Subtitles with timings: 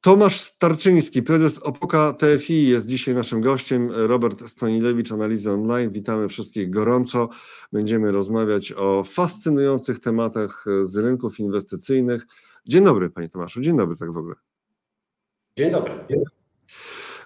[0.00, 3.90] Tomasz Starczyński, prezes Opoka TFI jest dzisiaj naszym gościem.
[3.92, 5.90] Robert Stanilewicz, Analizy Online.
[5.90, 7.28] Witamy wszystkich gorąco.
[7.72, 12.26] Będziemy rozmawiać o fascynujących tematach z rynków inwestycyjnych.
[12.66, 13.60] Dzień dobry, panie Tomaszu.
[13.60, 14.34] Dzień dobry, tak w ogóle.
[15.56, 15.92] Dzień dobry.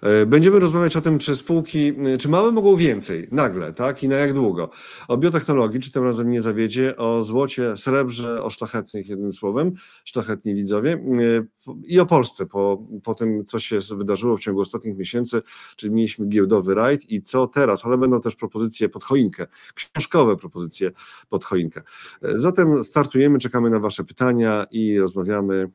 [0.03, 4.03] E, będziemy rozmawiać o tym, czy spółki, e, czy małe mogą więcej nagle, tak?
[4.03, 4.71] I na jak długo.
[5.09, 9.73] O biotechnologii, czy tym razem nie zawiedzie, o złocie, srebrze, o szlachetnych, jednym słowem,
[10.05, 14.99] szlachetni widzowie, e, i o Polsce, po, po tym, co się wydarzyło w ciągu ostatnich
[14.99, 15.43] miesięcy,
[15.77, 20.91] czyli mieliśmy giełdowy rajd i co teraz, ale będą też propozycje pod choinkę, książkowe propozycje
[21.29, 21.83] pod choinkę.
[22.23, 25.71] Zatem startujemy, czekamy na Wasze pytania i rozmawiamy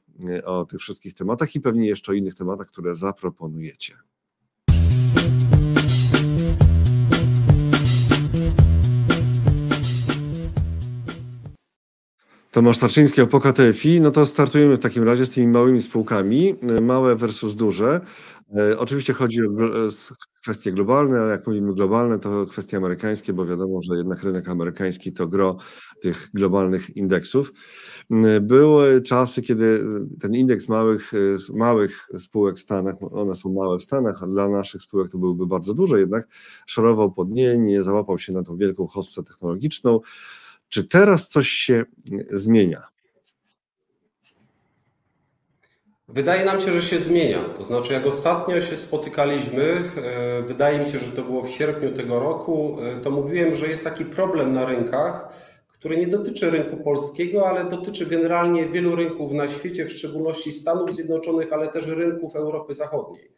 [0.45, 3.93] o tych wszystkich tematach i pewnie jeszcze o innych tematach, które zaproponujecie.
[12.57, 17.15] Tomasz Tarczyński, Opoka TFI, no to startujemy w takim razie z tymi małymi spółkami, małe
[17.15, 18.01] versus duże.
[18.57, 19.49] E, oczywiście chodzi o
[20.41, 25.11] kwestie globalne, ale jak mówimy globalne, to kwestie amerykańskie, bo wiadomo, że jednak rynek amerykański
[25.11, 25.57] to gro
[26.01, 27.53] tych globalnych indeksów.
[28.41, 29.85] Były czasy, kiedy
[30.21, 31.11] ten indeks małych,
[31.53, 35.47] małych spółek w Stanach, one są małe w Stanach, a dla naszych spółek to byłyby
[35.47, 36.27] bardzo duże, jednak
[36.65, 39.99] szorował pod nie, nie załapał się na tą wielką hossę technologiczną.
[40.69, 41.85] Czy teraz coś się
[42.29, 42.87] zmienia?
[46.09, 47.43] Wydaje nam się, że się zmienia.
[47.57, 51.91] To znaczy, jak ostatnio się spotykaliśmy, e, wydaje mi się, że to było w sierpniu
[51.91, 55.29] tego roku, e, to mówiłem, że jest taki problem na rynkach,
[55.67, 60.95] który nie dotyczy rynku polskiego, ale dotyczy generalnie wielu rynków na świecie, w szczególności Stanów
[60.95, 63.31] Zjednoczonych, ale też rynków Europy Zachodniej.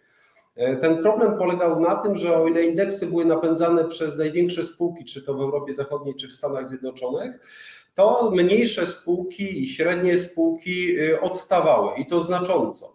[0.60, 5.06] E, ten problem polegał na tym, że o ile indeksy były napędzane przez największe spółki,
[5.06, 7.40] czy to w Europie Zachodniej, czy w Stanach Zjednoczonych,
[7.96, 12.94] to mniejsze spółki i średnie spółki y, odstawały i to znacząco.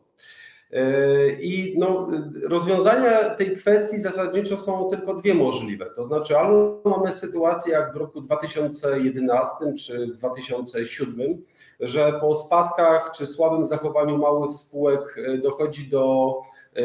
[0.72, 2.08] Y, I no,
[2.42, 5.86] rozwiązania tej kwestii zasadniczo są tylko dwie możliwe.
[5.96, 11.42] To znaczy, albo mamy sytuację jak w roku 2011 czy 2007,
[11.80, 16.34] że po spadkach czy słabym zachowaniu małych spółek y, dochodzi do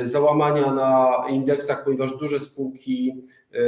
[0.02, 3.60] załamania na indeksach, ponieważ duże spółki e,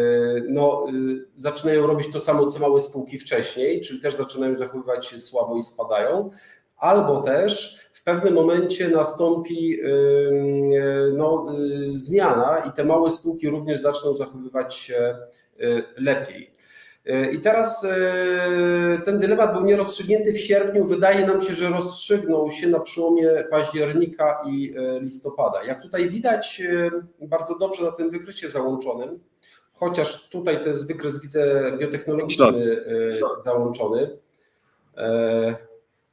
[0.49, 0.91] no, e,
[1.37, 5.63] zaczynają robić to samo, co małe spółki wcześniej, czyli też zaczynają zachowywać się słabo i
[5.63, 6.29] spadają,
[6.77, 9.87] albo też w pewnym momencie nastąpi e,
[11.13, 11.45] no,
[11.93, 15.17] zmiana i te małe spółki również zaczną zachowywać się
[15.97, 16.60] lepiej.
[17.05, 20.85] I teraz e, ten dylemat był nierozstrzygnięty w sierpniu.
[20.85, 25.63] Wydaje nam się, że rozstrzygnął się na przełomie października i e, listopada.
[25.63, 26.61] Jak tutaj widać
[27.21, 29.19] e, bardzo dobrze na tym wykresie załączonym,
[29.73, 32.85] chociaż tutaj to jest wykres, widzę, biotechnologiczny
[33.37, 34.17] załączony.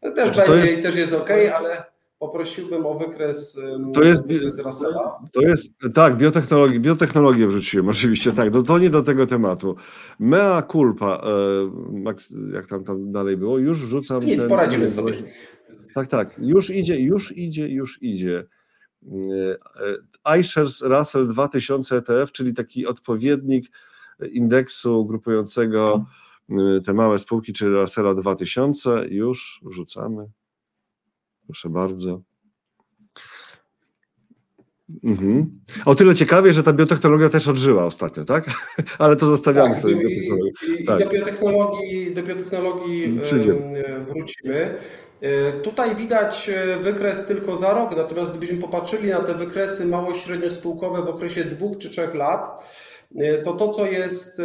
[0.00, 0.78] Też znaczy, będzie jest...
[0.78, 1.84] i też jest ok, ale
[2.18, 3.58] poprosiłbym o wykres,
[3.94, 5.18] to jest, wykres Russella.
[5.32, 9.76] To jest, tak, biotechnologię, biotechnologię wrzuciłem, oczywiście tak, do, to nie do tego tematu.
[10.18, 14.24] Mea culpa, e, Max, jak tam, tam dalej było, już wrzucam.
[14.24, 15.12] Nic, ten, poradzimy ten, sobie.
[15.94, 18.46] Tak, tak, już idzie, już idzie, już idzie.
[19.06, 19.56] E,
[20.34, 23.66] e, iShares Russell 2000 ETF, czyli taki odpowiednik
[24.32, 26.04] indeksu grupującego
[26.84, 30.30] te małe spółki, czyli Russella 2000, już wrzucamy.
[31.48, 32.20] Proszę bardzo.
[35.04, 35.60] Mhm.
[35.86, 38.44] O tyle ciekawie, że ta biotechnologia też odżyła ostatnio, tak?
[38.98, 40.52] Ale to zostawiamy tak, sobie biotechnologię.
[40.86, 40.98] Tak.
[40.98, 43.20] do, biotechnologii, do biotechnologii
[44.08, 44.78] wrócimy.
[45.20, 50.50] E, tutaj widać e, wykres tylko za rok, natomiast gdybyśmy popatrzyli na te wykresy mało-średnio
[50.50, 52.62] spółkowe w okresie dwóch czy trzech lat,
[53.44, 54.42] to to, co jest,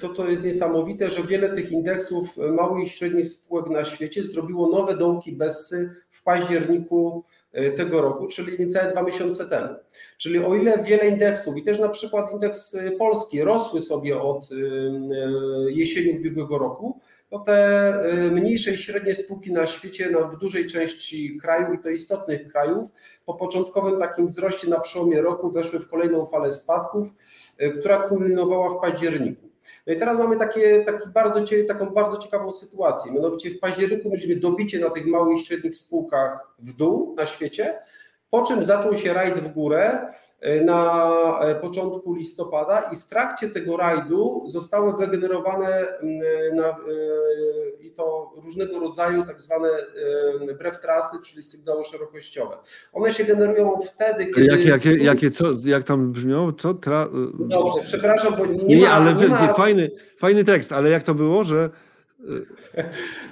[0.00, 4.68] to, to jest niesamowite, że wiele tych indeksów małych i średnich spółek na świecie zrobiło
[4.68, 9.68] nowe dołki Bessy w październiku e, tego roku, czyli niecałe dwa miesiące temu.
[10.18, 14.48] Czyli o ile wiele indeksów i też na przykład indeks e, polski rosły sobie od
[15.68, 17.00] jesieni ubiegłego roku,
[17.38, 17.94] to te
[18.30, 22.88] mniejsze i średnie spółki na świecie, no, w dużej części krajów i to istotnych krajów,
[23.26, 27.08] po początkowym takim wzroście na przełomie roku weszły w kolejną falę spadków,
[27.80, 29.46] która kulminowała w październiku.
[29.86, 33.12] No i teraz mamy takie, taki bardzo, taką bardzo ciekawą sytuację.
[33.12, 37.78] Mianowicie w październiku mieliśmy dobicie na tych małych i średnich spółkach w dół na świecie,
[38.30, 40.12] po czym zaczął się rajd w górę
[40.64, 46.76] na e, początku listopada i w trakcie tego rajdu zostały wygenerowane e, na,
[47.80, 49.68] i to różnego rodzaju tak zwane
[50.58, 52.56] brew trasy, czyli sygnały szerokościowe.
[52.92, 54.46] One się generują wtedy, kiedy...
[54.46, 56.52] Jakie, jakie, jakie co, jak tam brzmią?
[56.52, 56.74] Co?
[56.74, 57.08] Tra...
[57.38, 58.92] Dobrze, przepraszam, bo nie, nie ma...
[58.92, 59.52] ale nie ma...
[59.52, 61.70] Fajny, fajny tekst, ale jak to było, że...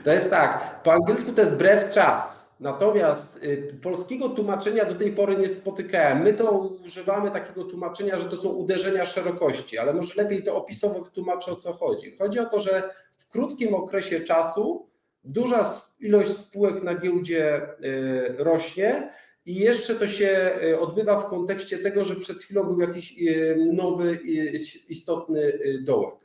[0.04, 5.12] To jest tak, po angielsku to jest brew trust Natomiast y, polskiego tłumaczenia do tej
[5.12, 6.22] pory nie spotykałem.
[6.22, 11.00] My to używamy takiego tłumaczenia, że to są uderzenia szerokości, ale może lepiej to opisowo
[11.00, 12.16] wytłumaczę o co chodzi.
[12.16, 14.88] Chodzi o to, że w krótkim okresie czasu
[15.24, 15.70] duża
[16.00, 19.10] ilość spółek na giełdzie y, rośnie
[19.46, 23.14] i jeszcze to się y, odbywa w kontekście tego, że przed chwilą był jakiś
[23.72, 24.18] nowy,
[24.88, 26.23] istotny dołek.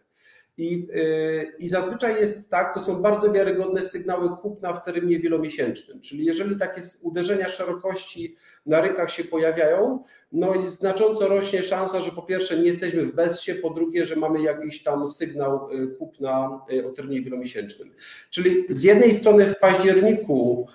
[0.60, 6.02] I, y, I zazwyczaj jest tak, to są bardzo wiarygodne sygnały kupna w terminie wielomiesięcznym.
[6.02, 8.36] Czyli jeżeli takie uderzenia szerokości
[8.66, 13.16] na rynkach się pojawiają, no i znacząco rośnie szansa, że po pierwsze nie jesteśmy w
[13.16, 17.90] bezsie, po drugie, że mamy jakiś tam sygnał y, kupna y, o terminie wielomiesięcznym.
[18.30, 20.68] Czyli z jednej strony w październiku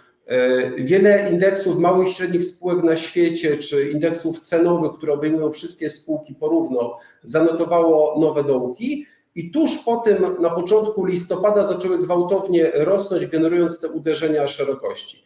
[0.79, 6.35] Wiele indeksów małych i średnich spółek na świecie, czy indeksów cenowych, które obejmują wszystkie spółki
[6.35, 9.07] porówno, zanotowało nowe dołki.
[9.35, 15.25] I tuż po tym, na początku listopada, zaczęły gwałtownie rosnąć, generując te uderzenia szerokości.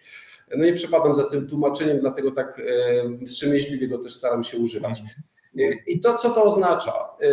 [0.57, 2.61] No nie przepadam za tym tłumaczeniem, dlatego tak
[3.21, 5.03] e, wstrzemięźliwie go też staram się używać.
[5.87, 6.93] I to, co to oznacza?
[7.21, 7.31] E,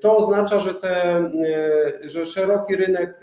[0.00, 3.20] to oznacza, że, te, e, że szeroki rynek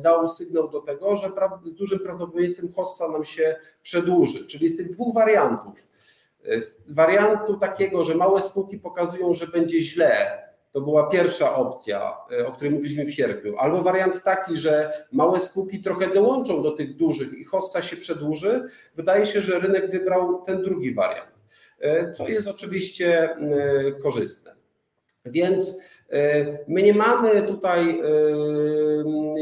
[0.00, 1.30] dał sygnał do tego, że
[1.64, 4.46] z dużym prawdopodobieństwem hossa nam się przedłuży.
[4.46, 5.74] Czyli z tych dwóch wariantów,
[6.58, 12.46] z wariantu takiego, że małe spółki pokazują, że będzie źle, to była pierwsza opcja, e,
[12.46, 13.56] o której mówiliśmy w sierpniu.
[13.58, 18.64] Albo wariant taki, że małe spółki trochę dołączą do tych dużych i hossa się przedłuży.
[18.94, 21.30] Wydaje się, że rynek wybrał ten drugi wariant,
[21.80, 24.58] e, co jest oczywiście e, korzystne.
[25.24, 25.82] Więc
[26.68, 28.02] my nie mamy tutaj,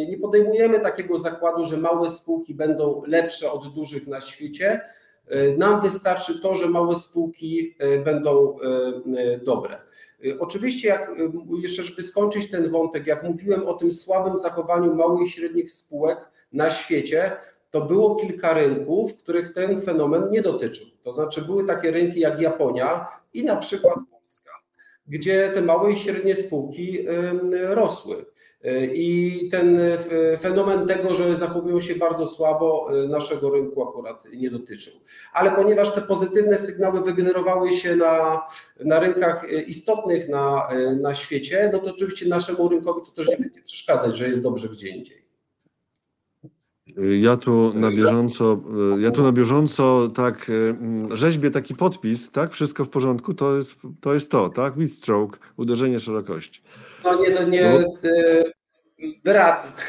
[0.09, 4.81] nie podejmujemy takiego zakładu, że małe spółki będą lepsze od dużych na świecie.
[5.59, 8.57] Nam wystarczy to, że małe spółki będą
[9.45, 9.79] dobre.
[10.25, 11.31] Y, oczywiście, jak y,
[11.63, 16.31] jeszcze, żeby skończyć ten wątek, jak mówiłem o tym słabym zachowaniu małych i średnich spółek
[16.53, 17.37] na świecie,
[17.71, 20.87] to było kilka rynków, których ten fenomen nie dotyczył.
[21.03, 24.51] To znaczy, były takie rynki jak Japonia i na przykład Polska,
[25.07, 27.07] gdzie te małe i średnie spółki
[27.53, 28.25] rosły.
[28.95, 29.81] I ten
[30.39, 34.93] fenomen tego, że zachowują się bardzo słabo, y, naszego rynku akurat nie dotyczył.
[35.33, 38.43] Ale ponieważ te pozytywne sygnały wygenerowały się na,
[38.85, 40.69] na rynkach istotnych na,
[41.01, 44.69] na świecie, no to oczywiście naszemu rynkowi to też nie będzie przeszkadzać, że jest dobrze
[44.69, 45.27] gdzie indziej.
[47.21, 48.61] Ja tu na bieżąco,
[48.99, 50.51] ja tu na bieżąco tak
[51.11, 52.53] rzeźbię taki podpis, tak?
[52.53, 54.79] Wszystko w porządku, to jest to, jest to tak?
[54.79, 56.63] With stroke, uderzenie szerokości.
[57.05, 58.11] No nie, no nie, no.
[59.25, 59.85] Brat,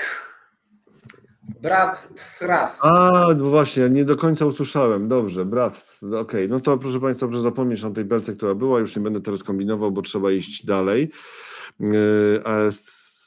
[1.62, 2.10] brat
[2.42, 2.80] raz.
[2.82, 5.08] A, no właśnie, nie do końca usłyszałem.
[5.08, 6.20] Dobrze, brat, okej.
[6.20, 6.48] Okay.
[6.48, 9.44] No to proszę Państwa, proszę zapomnieć o tej belce, która była, już nie będę teraz
[9.44, 11.12] kombinował, bo trzeba iść dalej.
[12.46, 12.70] A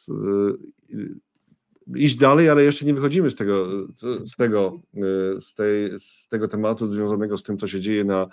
[0.09, 1.21] yy,
[1.97, 3.67] iść dalej, ale jeszcze nie wychodzimy z tego,
[4.25, 4.81] z tego,
[5.41, 8.29] z tej, z tego tematu związanego z tym, co się dzieje na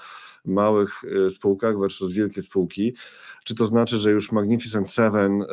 [0.45, 2.95] małych e, spółkach versus wielkie spółki.
[3.47, 5.45] Czy to znaczy, że już Magnificent Seven e,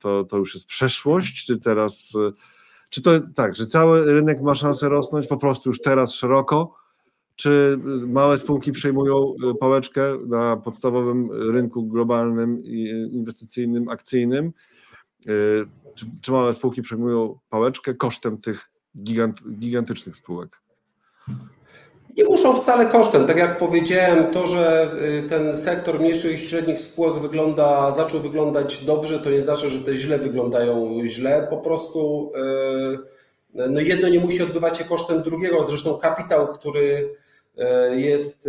[0.00, 2.32] to, to już jest przeszłość, czy teraz, e,
[2.88, 6.74] czy to tak, że cały rynek ma szansę rosnąć po prostu już teraz szeroko,
[7.36, 12.62] czy małe spółki przejmują pałeczkę na podstawowym rynku globalnym,
[13.12, 14.52] inwestycyjnym, akcyjnym?
[15.94, 18.70] Czy, czy małe spółki przejmują pałeczkę kosztem tych
[19.02, 20.62] gigant, gigantycznych spółek?
[22.16, 23.26] Nie muszą wcale kosztem.
[23.26, 24.92] Tak jak powiedziałem, to, że
[25.24, 29.78] y, ten sektor mniejszych i średnich spółek wygląda, zaczął wyglądać dobrze, to nie znaczy, że
[29.78, 31.46] te źle wyglądają źle.
[31.50, 32.32] Po prostu
[33.54, 35.66] y, no jedno nie musi odbywać się kosztem drugiego.
[35.66, 37.14] Zresztą kapitał, który
[37.58, 38.48] y, jest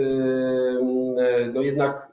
[1.54, 2.11] no jednak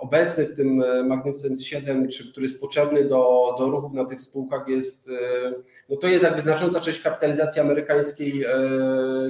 [0.00, 4.20] obecny w tym e, Magnificent 7, czy który jest potrzebny do, do ruchów na tych
[4.20, 5.52] spółkach jest, e,
[5.88, 8.52] no to jest jakby znacząca część kapitalizacji amerykańskiej e,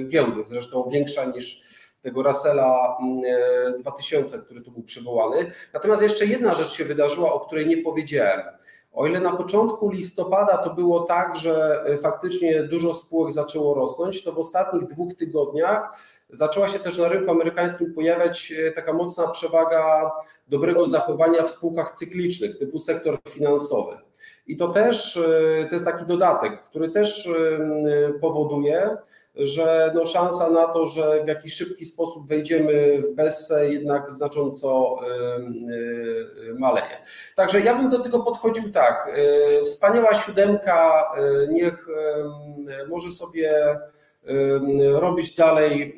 [0.07, 1.61] giełdy, zresztą większa niż
[2.01, 2.97] tego Russella
[3.79, 5.51] 2000, który tu był przywołany.
[5.73, 8.41] Natomiast jeszcze jedna rzecz się wydarzyła, o której nie powiedziałem.
[8.93, 14.31] O ile na początku listopada to było tak, że faktycznie dużo spółek zaczęło rosnąć, to
[14.31, 15.97] w ostatnich dwóch tygodniach
[16.31, 20.11] zaczęła się też na rynku amerykańskim pojawiać taka mocna przewaga
[20.47, 23.97] dobrego zachowania w spółkach cyklicznych typu sektor finansowy.
[24.47, 28.97] I to też e, to jest taki dodatek, który też e, powoduje,
[29.35, 34.99] że no szansa na to, że w jakiś szybki sposób wejdziemy w BESE jednak znacząco
[36.49, 36.97] e, maleje.
[37.35, 39.15] Także ja bym do tego podchodził tak.
[39.65, 41.11] Wspaniała siódemka
[41.49, 41.87] niech
[42.89, 43.77] może sobie
[44.93, 45.95] robić dalej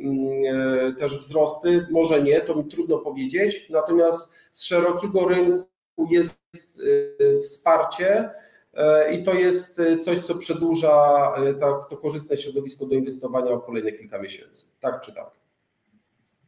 [0.99, 5.67] też wzrosty, może nie, to mi trudno powiedzieć, natomiast z szerokiego rynku
[6.09, 6.39] jest
[6.79, 8.29] y, wsparcie
[9.11, 14.19] i to jest coś, co przedłuża tak, to korzystne środowisko do inwestowania o kolejne kilka
[14.19, 14.65] miesięcy.
[14.79, 15.31] Tak czy tak?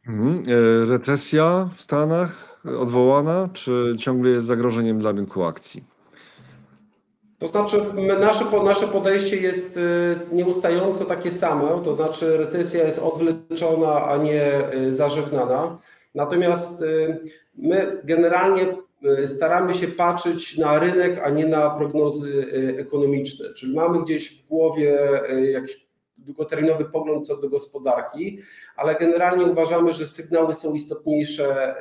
[0.08, 0.44] Mhm.
[0.88, 5.95] Recesja w Stanach odwołana, czy ciągle jest zagrożeniem dla rynku akcji?
[7.38, 7.76] To znaczy,
[8.20, 9.78] nasze, nasze podejście jest
[10.32, 14.52] nieustająco takie samo, to znaczy recesja jest odwleczona, a nie
[14.90, 15.78] zażegnana.
[16.14, 16.84] Natomiast
[17.54, 18.76] my generalnie
[19.26, 22.46] staramy się patrzeć na rynek, a nie na prognozy
[22.78, 23.54] ekonomiczne.
[23.54, 24.98] Czyli mamy gdzieś w głowie
[25.52, 25.86] jakiś
[26.18, 28.40] długoterminowy pogląd co do gospodarki,
[28.76, 31.74] ale generalnie uważamy, że sygnały są istotniejsze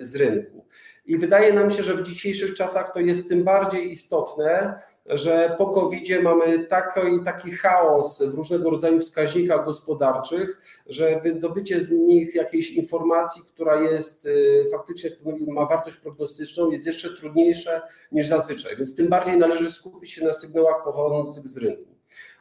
[0.00, 0.64] z rynku.
[1.06, 5.66] I wydaje nam się, że w dzisiejszych czasach to jest tym bardziej istotne, że po
[5.66, 12.70] COVID mamy taki, taki chaos w różnego rodzaju wskaźnikach gospodarczych, że wydobycie z nich jakiejś
[12.70, 14.28] informacji, która jest
[14.70, 18.76] faktycznie stanowi, ma wartość prognostyczną, jest jeszcze trudniejsze niż zazwyczaj.
[18.76, 21.84] Więc tym bardziej należy skupić się na sygnałach pochodzących z rynku.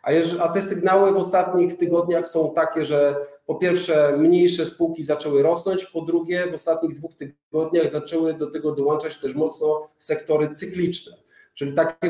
[0.03, 0.09] A,
[0.39, 5.85] a te sygnały w ostatnich tygodniach są takie, że po pierwsze mniejsze spółki zaczęły rosnąć,
[5.85, 11.26] po drugie w ostatnich dwóch tygodniach zaczęły do tego dołączać też mocno sektory cykliczne
[11.57, 12.09] czyli takie,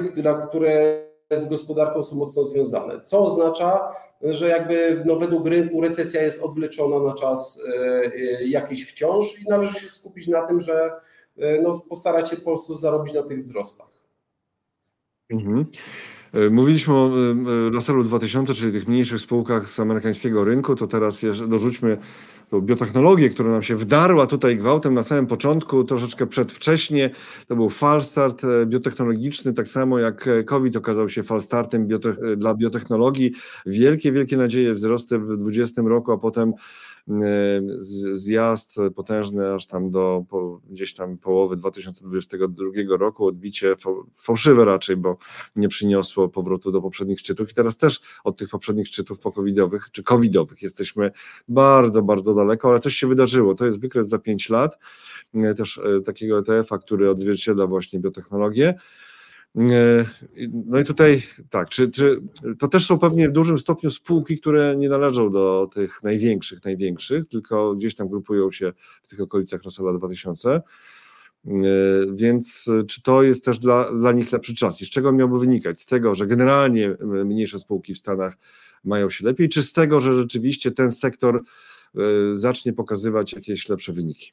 [0.50, 3.02] które z gospodarką są mocno związane.
[3.02, 7.64] Co oznacza, że jakby no, według rynku recesja jest odwleczona na czas
[8.46, 10.92] jakiś wciąż i należy się skupić na tym, że
[11.64, 13.92] no, postarać się po prostu zarobić na tych wzrostach.
[15.30, 15.66] Mhm.
[16.52, 17.12] Mówiliśmy o
[17.72, 21.98] Russellu 2000, czyli tych mniejszych spółkach z amerykańskiego rynku, to teraz dorzućmy
[22.50, 27.10] tą biotechnologię, która nam się wdarła tutaj gwałtem na samym początku, troszeczkę przedwcześnie.
[27.48, 33.32] To był falstart biotechnologiczny, tak samo jak COVID okazał się falstartem biotech dla biotechnologii.
[33.66, 36.54] Wielkie, wielkie nadzieje, wzrosty w 2020 roku, a potem
[38.12, 40.26] zjazd potężny aż tam do
[40.70, 43.76] gdzieś tam połowy 2022 roku, odbicie
[44.18, 45.18] fałszywe raczej, bo
[45.56, 50.04] nie przyniosło powrotu do poprzednich szczytów i teraz też od tych poprzednich szczytów pokowidowych czy
[50.04, 51.12] covidowych jesteśmy
[51.48, 53.56] bardzo, bardzo daleko, ale coś się wydarzyło.
[53.56, 54.80] To jest wykres za 5 lat,
[55.58, 58.74] też takiego ETF-a, który odzwierciedla właśnie biotechnologię.
[60.66, 62.22] No i tutaj tak, czy, czy
[62.60, 67.26] to też są pewnie w dużym stopniu spółki, które nie należą do tych największych, największych,
[67.26, 68.74] tylko gdzieś tam grupują się
[69.04, 70.62] w tych okolicach Russella 2000.
[72.14, 74.82] Więc czy to jest też dla, dla nich lepszy czas?
[74.82, 75.82] I z czego miałby wynikać?
[75.82, 76.96] Z tego, że generalnie
[77.26, 78.38] mniejsze spółki w Stanach
[78.84, 81.44] mają się lepiej, czy z tego, że rzeczywiście ten sektor
[82.34, 84.32] zacznie pokazywać jakieś lepsze wyniki?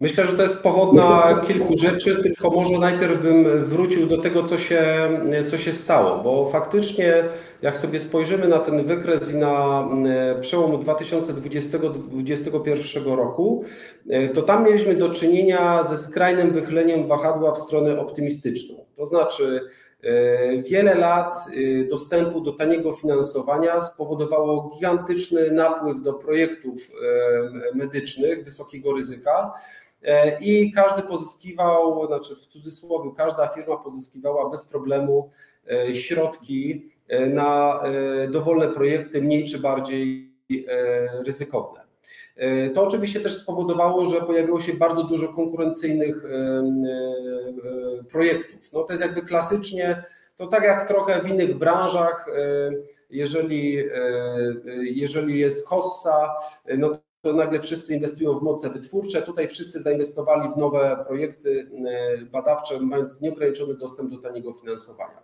[0.00, 4.58] Myślę, że to jest pochodna kilku rzeczy, tylko może najpierw bym wrócił do tego, co
[4.58, 4.84] się,
[5.50, 7.24] co się stało, bo faktycznie,
[7.62, 9.88] jak sobie spojrzymy na ten wykres i na
[10.40, 13.64] przełom 2020-2021 roku,
[14.34, 18.84] to tam mieliśmy do czynienia ze skrajnym wychyleniem wahadła w stronę optymistyczną.
[18.96, 19.60] To znaczy,
[20.68, 21.38] Wiele lat
[21.90, 26.90] dostępu do taniego finansowania spowodowało gigantyczny napływ do projektów
[27.74, 29.52] medycznych wysokiego ryzyka
[30.40, 35.30] i każdy pozyskiwał, znaczy w cudzysłowie, każda firma pozyskiwała bez problemu
[35.94, 36.90] środki
[37.30, 37.82] na
[38.30, 40.30] dowolne projekty, mniej czy bardziej
[41.26, 41.80] ryzykowne.
[42.74, 46.24] To oczywiście też spowodowało, że pojawiło się bardzo dużo konkurencyjnych
[48.10, 48.72] projektów.
[48.72, 50.04] No to jest jakby klasycznie,
[50.36, 52.26] to tak jak trochę w innych branżach,
[53.10, 53.84] jeżeli,
[54.80, 56.34] jeżeli jest hossa,
[56.78, 56.90] no
[57.22, 59.22] to nagle wszyscy inwestują w moce wytwórcze.
[59.22, 61.70] Tutaj wszyscy zainwestowali w nowe projekty
[62.32, 65.22] badawcze, mając nieograniczony dostęp do taniego finansowania.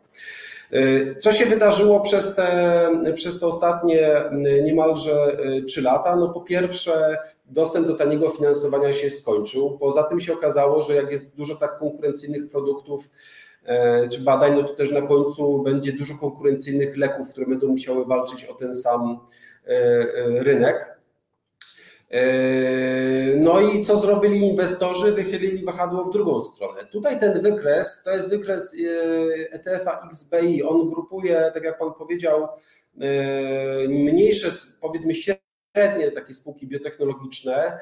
[1.21, 4.25] Co się wydarzyło przez te, przez te ostatnie
[4.65, 5.37] niemalże
[5.69, 6.17] 3 lata?
[6.17, 9.79] No po pierwsze, dostęp do taniego finansowania się skończył.
[9.79, 13.05] Poza tym się okazało, że jak jest dużo tak konkurencyjnych produktów
[14.13, 18.45] czy badań, no to też na końcu będzie dużo konkurencyjnych leków, które będą musiały walczyć
[18.45, 19.19] o ten sam
[20.29, 20.96] rynek.
[23.37, 25.13] No i co zrobili inwestorzy?
[25.13, 26.87] Wychylili wahadło w drugą stronę.
[26.87, 28.75] Tutaj ten wykres to jest wykres
[29.51, 30.63] ETF-a XBI.
[30.63, 32.49] On grupuje, tak jak Pan powiedział,
[33.89, 34.49] mniejsze,
[34.81, 35.15] powiedzmy
[35.77, 37.79] średnie takie spółki biotechnologiczne.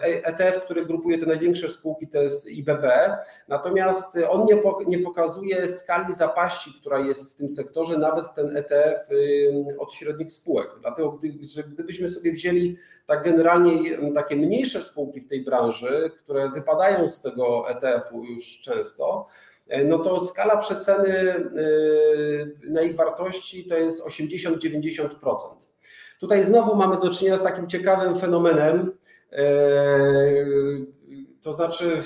[0.00, 2.84] ETF, który grupuje te największe spółki, to jest IBB.
[3.48, 4.46] Natomiast on
[4.86, 9.08] nie, pokazuje skali zapaści, która jest w tym sektorze, nawet ten ETF
[9.78, 10.68] od średnich spółek.
[10.80, 11.18] Dlatego,
[11.54, 12.76] że gdybyśmy sobie wzięli
[13.06, 19.26] tak generalnie takie mniejsze spółki w tej branży, które wypadają z tego ETF-u już często,
[19.84, 21.34] no to skala przeceny
[22.68, 25.08] na ich wartości to jest 80-90%.
[26.20, 28.92] Tutaj znowu mamy do czynienia z takim ciekawym fenomenem.
[31.42, 32.02] To znaczy,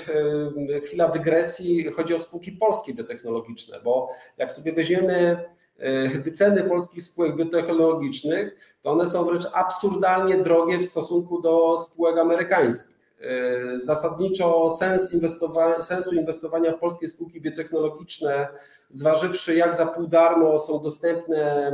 [0.75, 5.45] e, chwila dygresji, chodzi o spółki polskie biotechnologiczne, bo jak sobie weźmiemy
[5.77, 12.17] e, wyceny polskich spółek biotechnologicznych, to one są wręcz absurdalnie drogie w stosunku do spółek
[12.17, 12.90] amerykańskich.
[13.21, 18.47] E, Zasadniczo sens inwestowania, sensu inwestowania w polskie spółki biotechnologiczne,
[18.89, 21.71] zważywszy jak za pół darmo są dostępne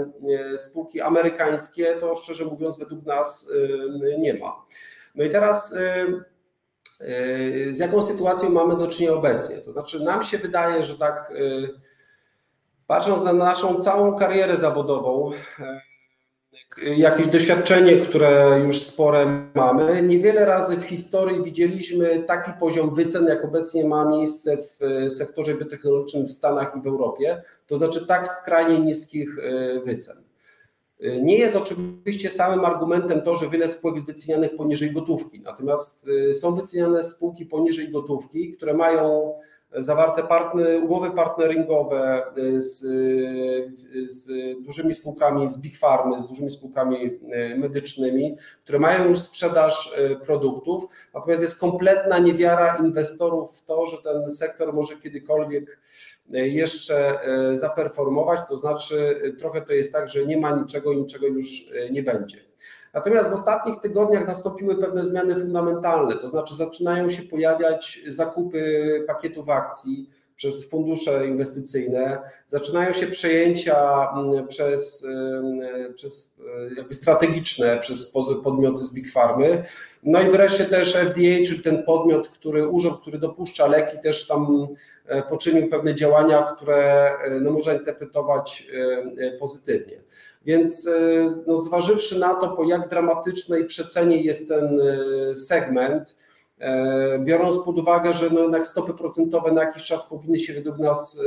[0.54, 3.50] e, spółki amerykańskie, to szczerze mówiąc według nas
[4.13, 4.66] e, nie ma.
[5.16, 5.75] No i teraz
[7.72, 9.58] z jaką sytuacją mamy do czynienia obecnie?
[9.58, 11.34] To znaczy nam się wydaje, że tak
[12.88, 15.32] patrząc na naszą całą karierę zawodową,
[16.84, 20.01] jakieś doświadczenie, które już spore mamy.
[20.01, 25.53] Niewiele razy w historii widzieliśmy taki poziom wycen, jak obecnie ma miejsce w e, sektorze
[25.55, 30.17] biotechnologicznym w Stanach i w Europie, to znaczy tak skrajnie niskich e, wycen.
[31.01, 36.10] E, Nie jest oczywiście samym argumentem to, że wiele spółek jest wycenianych poniżej gotówki, natomiast
[36.34, 39.34] są wyceniane spółki poniżej gotówki, które mają
[39.74, 40.24] zawarte
[40.83, 42.24] umowy partneringowe
[42.57, 42.79] z,
[44.12, 44.27] z
[44.65, 47.19] dużymi spółkami, z Big Farmy, z dużymi spółkami
[47.57, 49.95] medycznymi, które mają już sprzedaż
[50.25, 55.79] produktów, natomiast jest kompletna niewiara inwestorów w to, że ten sektor może kiedykolwiek
[56.29, 57.19] jeszcze
[57.53, 61.48] zaperformować, to znaczy trochę to jest tak, że nie ma niczego, niczego już
[61.91, 62.38] nie będzie.
[62.93, 69.50] Natomiast w ostatnich tygodniach nastąpiły pewne zmiany fundamentalne, to znaczy zaczynają się pojawiać zakupy pakietów
[69.50, 74.08] akcji przez fundusze inwestycyjne, zaczynają się przejęcia
[74.48, 75.06] przez,
[75.96, 76.38] przez
[76.77, 78.13] jakby strategiczne przez
[78.44, 79.63] podmioty z Big Farmy.
[80.03, 84.67] No i wreszcie też FDA, czyli ten podmiot, który urząd, który dopuszcza leki, też tam
[85.29, 88.67] poczynił pewne działania, które no, można interpretować
[89.39, 90.01] pozytywnie.
[90.46, 90.89] Więc
[91.48, 94.79] no, zważywszy na to, po jak dramatycznej przecenie jest ten
[95.36, 96.15] segment,
[97.19, 101.21] biorąc pod uwagę, że no jednak stopy procentowe na jakiś czas powinny się według nas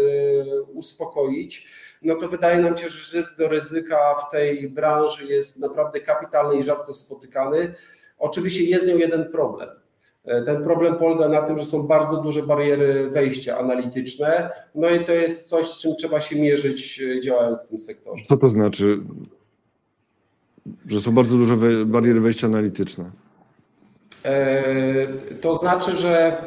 [0.74, 1.66] uspokoić,
[2.02, 6.58] no to wydaje nam się, że zysk do ryzyka w tej branży jest naprawdę kapitalny
[6.58, 7.74] i rzadko spotykany.
[8.18, 9.68] Oczywiście jest nią jeden problem.
[10.46, 15.12] Ten problem polega na tym, że są bardzo duże bariery wejścia analityczne, no i to
[15.12, 18.24] jest coś, z czym trzeba się mierzyć, działając w tym sektorze.
[18.24, 19.00] Co to znaczy,
[20.86, 23.10] że są bardzo duże bariery wejścia analityczne?
[25.40, 26.42] To znaczy, że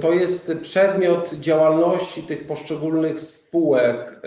[0.00, 4.20] to jest przedmiot działalności tych poszczególnych spółek.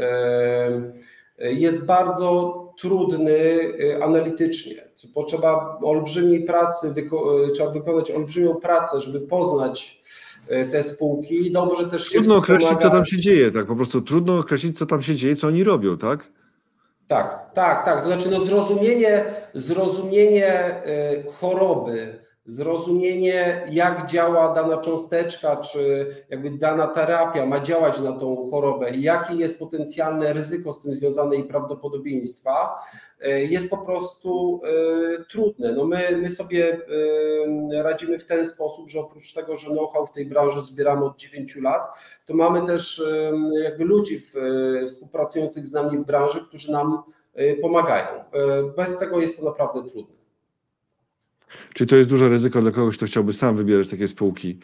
[1.39, 3.59] Jest bardzo trudny
[4.01, 4.75] analitycznie.
[5.13, 6.93] Potrzeba olbrzymiej pracy,
[7.53, 10.01] trzeba wykonać olbrzymią pracę, żeby poznać
[10.71, 11.51] te spółki.
[11.51, 13.65] Dobrze też się Trudno określić, co wspomaga- tam się dzieje, tak?
[13.65, 16.27] Po prostu trudno określić, co tam się dzieje, co oni robią, tak?
[17.07, 17.99] Tak, tak, tak.
[17.99, 20.75] To znaczy no zrozumienie, zrozumienie
[21.39, 28.91] choroby, zrozumienie jak działa dana cząsteczka, czy jakby dana terapia ma działać na tą chorobę
[28.91, 32.75] i jakie jest potencjalne ryzyko z tym związane i prawdopodobieństwa,
[33.25, 34.61] y, jest po prostu
[35.21, 35.71] y, trudne.
[35.71, 40.11] No my, my sobie y, radzimy w ten sposób, że oprócz tego, że know-how w
[40.11, 41.81] tej branży zbieramy od 9 lat,
[42.25, 43.03] to mamy też
[43.63, 44.33] jakby ludzi w,
[44.87, 47.03] współpracujących z nami w branży, którzy nam
[47.61, 48.07] pomagają.
[48.77, 50.24] Bez tego jest to naprawdę trudne.
[51.73, 54.59] Czy to jest duże ryzyko dla kogoś, kto chciałby sam wybierać takie spółki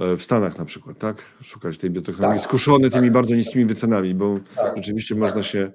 [0.00, 1.22] e, w Stanach na przykład, tak?
[1.42, 3.12] Szukać tej biotechnologii, Tak, skuszony tymi tak.
[3.12, 4.76] bardzo niskimi wycenami, bo Tak.
[4.76, 5.72] rzeczywiście można się.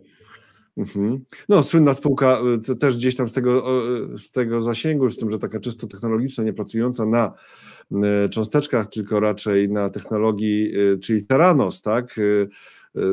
[0.77, 1.19] Mhm.
[1.49, 3.63] No, słynna spółka e, też gdzieś tam z tego,
[4.13, 7.33] e, z tego zasięgu, z tym, że taka czysto technologiczna, nie pracująca na
[8.31, 12.19] cząsteczkach, tylko raczej na technologii, czyli Theranos, tak?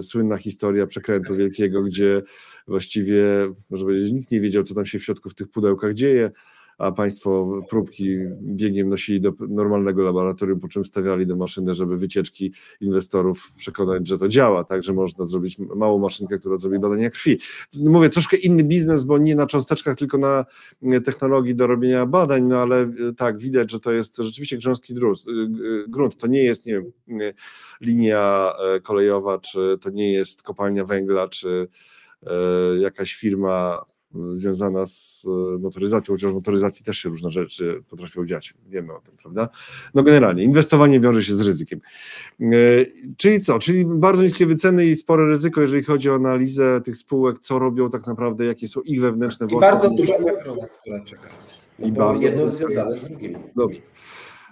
[0.00, 2.22] Słynna historia przekrętu wielkiego, gdzie
[2.66, 3.24] właściwie,
[3.70, 6.30] może powiedzieć, nikt nie wiedział, co tam się w środku w tych pudełkach dzieje
[6.78, 12.52] a państwo próbki biegiem nosili do normalnego laboratorium, po czym stawiali do maszyny, żeby wycieczki
[12.80, 17.38] inwestorów przekonać, że to działa, tak, że można zrobić małą maszynkę, która zrobi badania krwi.
[17.76, 20.44] Mówię, troszkę inny biznes, bo nie na cząsteczkach, tylko na
[20.82, 24.94] e, technologii do robienia badań, no ale e, tak, widać, że to jest rzeczywiście grząski
[24.94, 24.96] e,
[25.88, 26.16] grunt.
[26.16, 26.92] To nie jest, nie wiem,
[27.80, 31.68] linia kolejowa, czy to nie jest kopalnia węgla, czy
[32.80, 33.84] jakaś firma
[34.30, 39.00] związana z e, motoryzacją, chociaż w motoryzacji też się różne rzeczy potrafią dziać, wiemy o
[39.00, 39.48] tym, prawda?
[39.94, 41.80] No generalnie, inwestowanie wiąże się z ryzykiem.
[42.40, 42.46] E,
[43.16, 43.58] Czyli co?
[43.58, 47.90] Czyli bardzo niskie wyceny i spore ryzyko, jeżeli chodzi o analizę tych spółek, co robią
[47.90, 49.70] tak naprawdę, jakie są ich wewnętrzne I własne...
[49.70, 51.28] bardzo duża nagroda, która czeka.
[51.78, 53.38] No I bardzo jedno związane z drugim.
[53.56, 53.80] Dobrze.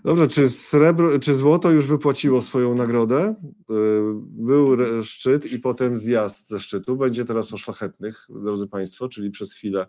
[0.06, 3.34] Dobrze, czy srebro, czy złoto już wypłaciło swoją nagrodę?
[3.68, 3.76] Yy,
[4.22, 6.96] Był szczyt i potem zjazd ze szczytu.
[6.96, 9.86] Będzie teraz o szlachetnych, drodzy Państwo, czyli przez chwilę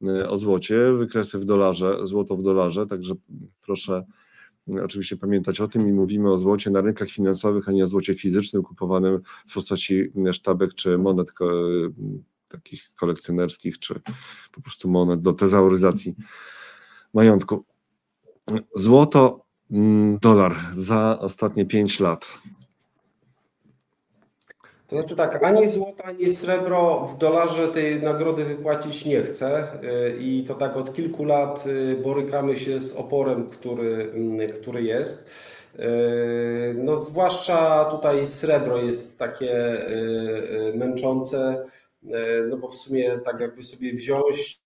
[0.00, 3.14] yy, o złocie, wykresy w dolarze, złoto w dolarze, także
[3.62, 4.04] proszę
[4.84, 8.14] oczywiście pamiętać o tym i mówimy o złocie na rynkach finansowych, a nie o złocie
[8.14, 11.32] fizycznym kupowanym w postaci sztabek czy monet
[12.48, 14.00] takich kolekcjonerskich, czy
[14.52, 16.14] po prostu monet do tezauryzacji
[17.14, 17.71] majątku.
[18.74, 22.38] Złoto, mm, dolar za ostatnie 5 lat.
[24.92, 29.68] To znaczy tak, ani złoto, ani srebro w dolarze tej nagrody wypłacić nie chce
[30.20, 35.30] i to tak od kilku lat y, borykamy się z oporem, który, mm, który jest.
[35.78, 41.66] Y, no zwłaszcza tutaj srebro jest takie y, męczące,
[42.48, 44.62] no bo w sumie tak jakby sobie wziąć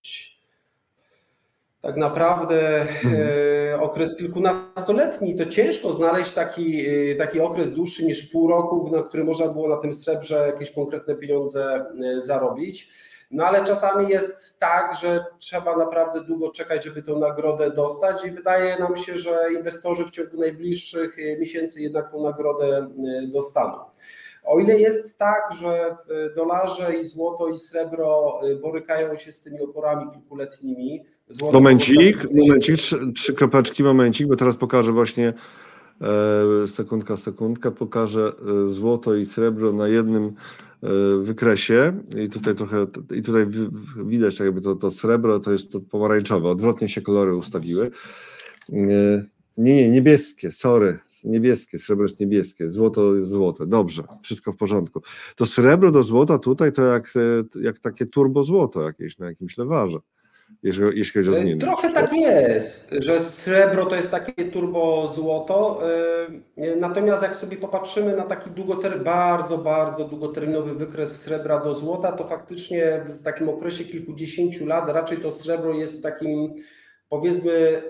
[1.81, 3.27] tak naprawdę Mhm.
[3.73, 9.03] e, okres kilkunastoletni, to ciężko znaleźć taki, e, taki okres dłuższy niż pół roku, na
[9.03, 11.85] który można było na tym srebrze jakieś konkretne pieniądze
[12.15, 12.89] e, zarobić.
[13.31, 18.31] No ale czasami jest tak, że trzeba naprawdę długo czekać, żeby tę nagrodę dostać i
[18.31, 22.87] wydaje nam się, że inwestorzy w ciągu najbliższych miesięcy jednak tę nagrodę
[23.27, 23.77] dostaną.
[24.43, 25.95] O ile jest tak, że
[26.35, 33.11] dolarze i złoto i srebro borykają się z tymi oporami kilkuletnimi, Złoto momencik, momencik, trzy,
[33.15, 35.33] trzy kropeczki, momencik, bo teraz pokażę właśnie
[36.01, 38.33] e, sekundka, sekundka, pokażę
[38.67, 40.31] e, złoto i srebro na jednym e,
[41.21, 41.93] wykresie.
[42.25, 43.69] I tutaj trochę, i tutaj w,
[44.07, 47.91] widać jakby to, to srebro, to jest to pomarańczowe, odwrotnie się kolory ustawiły.
[48.73, 49.25] E,
[49.57, 55.01] nie, nie, niebieskie, sorry, niebieskie, srebro jest niebieskie, złoto jest złote, dobrze, wszystko w porządku.
[55.35, 59.57] To srebro do złota tutaj to jak, e, jak takie turbo złoto jakieś na jakimś
[59.57, 59.99] lewarze
[60.63, 61.57] jeśli, jeśli chodzi o zmiany.
[61.57, 65.79] Trochę tak jest, że srebro to jest takie turbo złoto.
[66.57, 72.11] Y, natomiast jak sobie popatrzymy na taki długoter, bardzo, bardzo długoterminowy wykres srebra do złota,
[72.11, 76.53] to faktycznie w takim okresie kilkudziesięciu lat raczej to srebro jest w takim
[77.09, 77.81] powiedzmy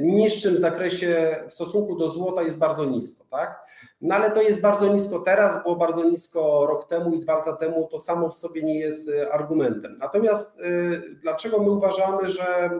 [0.00, 3.60] niższym zakresie w stosunku do złota jest bardzo nisko, tak?
[4.00, 7.52] No ale to jest bardzo nisko teraz, było bardzo nisko rok temu i dwa lata
[7.52, 9.96] temu, to samo w sobie nie jest y, argumentem.
[10.00, 12.70] Natomiast y, dlaczego my uważamy, że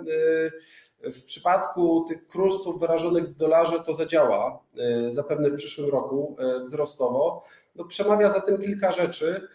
[1.04, 4.59] y, w przypadku tych kruszców wyrażonych w dolarze to zadziała
[5.09, 7.42] zapewne w przyszłym roku wzrostowo?
[7.74, 9.48] No, przemawia za tym kilka rzeczy.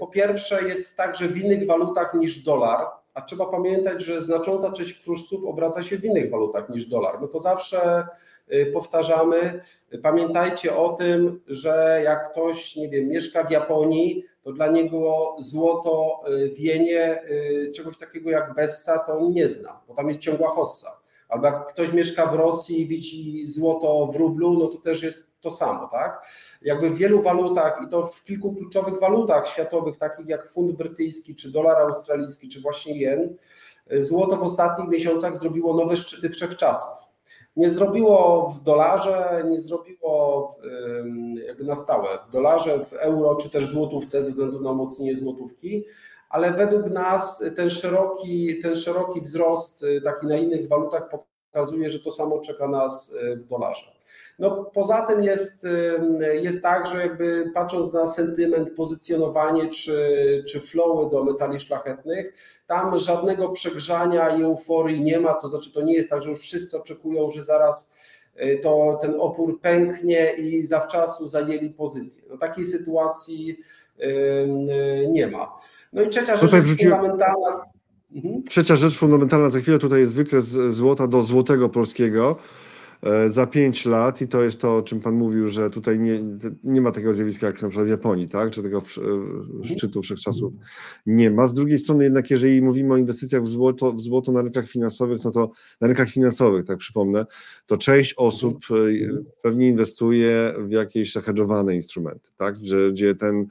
[0.00, 4.72] Po pierwsze, jest tak, że w innych walutach niż dolar, a trzeba pamiętać, że znacząca
[4.72, 7.20] część kruszców obraca się w innych walutach niż dolar.
[7.20, 8.06] No to zawsze
[8.52, 9.60] Y, powtarzamy.
[10.02, 16.22] Pamiętajcie o tym, że jak ktoś, nie wiem, mieszka w Japonii, to dla niego złoto
[16.28, 20.48] y, wienie y, czegoś takiego jak Bessa to on nie zna, bo tam jest ciągła
[20.48, 20.99] hossa.
[21.30, 25.40] Albo jak ktoś mieszka w Rosji i widzi złoto w rublu, no to też jest
[25.40, 26.26] to samo, tak?
[26.62, 31.34] Jakby w wielu walutach i to w kilku kluczowych walutach światowych, takich jak funt brytyjski,
[31.34, 33.36] czy dolar australijski, czy właśnie jen,
[33.98, 37.10] złoto w ostatnich miesiącach zrobiło nowe szczyty wszechczasów.
[37.56, 40.64] Nie zrobiło w dolarze, nie zrobiło w,
[41.46, 42.08] jakby na stałe.
[42.28, 45.84] W dolarze, w euro czy też złotówce ze względu na umocnienie złotówki,
[46.30, 51.08] ale według nas ten szeroki, ten szeroki wzrost y, taki na innych walutach
[51.50, 53.92] pokazuje, że to samo czeka nas y, w dolarze.
[54.38, 55.66] No, poza tym jest,
[56.42, 62.34] jest tak, że jakby patrząc na sentyment, pozycjonowanie czy, czy flowy do metali szlachetnych,
[62.66, 66.40] tam żadnego przegrzania i euforii nie ma, to znaczy to nie jest tak, że już
[66.40, 67.94] wszyscy oczekują, że zaraz
[68.36, 72.22] y, to ten opór pęknie i zawczasu zajęli pozycję.
[72.30, 73.58] No, takiej sytuacji
[75.08, 75.58] nie ma.
[75.92, 77.64] No i trzecia rzecz jest fundamentalna.
[78.14, 78.42] Mhm.
[78.44, 82.36] Trzecia rzecz fundamentalna, za chwilę tutaj jest wykres złota do złotego polskiego.
[83.02, 86.20] E, za 5 lat i to jest to, o czym Pan mówił, że tutaj nie,
[86.64, 88.50] nie ma takiego zjawiska jak na przykład w Japonii, tak?
[88.50, 90.52] czy tego e, szczytu wszechczasów
[91.06, 91.46] nie ma.
[91.46, 95.24] Z drugiej strony jednak, jeżeli mówimy o inwestycjach w złoto, w złoto na rynkach finansowych,
[95.24, 95.50] no to
[95.80, 97.26] na rynkach finansowych, tak przypomnę,
[97.66, 98.74] to część osób e,
[99.42, 102.56] pewnie inwestuje w jakieś zahedżowane instrumenty, tak?
[102.62, 103.46] Że, gdzie ten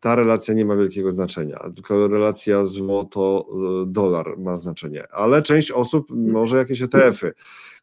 [0.00, 6.56] ta relacja nie ma wielkiego znaczenia, tylko relacja złoto-dolar ma znaczenie, ale część osób może
[6.56, 7.32] jakieś ETF-y,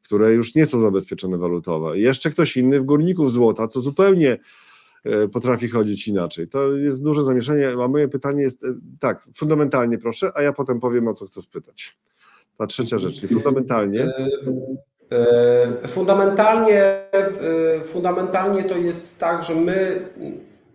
[0.04, 1.94] które już nie są zabezpieczone walutowo.
[1.94, 4.38] Jeszcze ktoś inny w górników złota, co zupełnie
[5.04, 6.48] e, potrafi chodzić inaczej.
[6.48, 8.66] To jest duże zamieszanie, a moje pytanie jest
[9.00, 11.98] tak, fundamentalnie proszę, a ja potem powiem o co chcę spytać.
[12.58, 14.14] Ta trzecia rzecz, czyli fundamentalnie.
[15.88, 17.06] Fundamentalnie,
[17.84, 20.10] fundamentalnie to jest tak, że my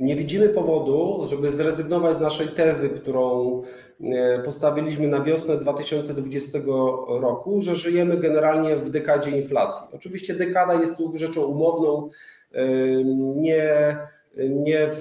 [0.01, 3.63] nie widzimy powodu, żeby zrezygnować z naszej tezy, którą
[4.01, 6.59] e, postawiliśmy na wiosnę 2020
[7.09, 9.87] roku, że żyjemy generalnie w dekadzie inflacji.
[9.93, 12.09] Oczywiście dekada jest tu rzeczą umowną,
[12.53, 12.69] e,
[13.37, 13.97] nie,
[14.49, 14.93] nie, e,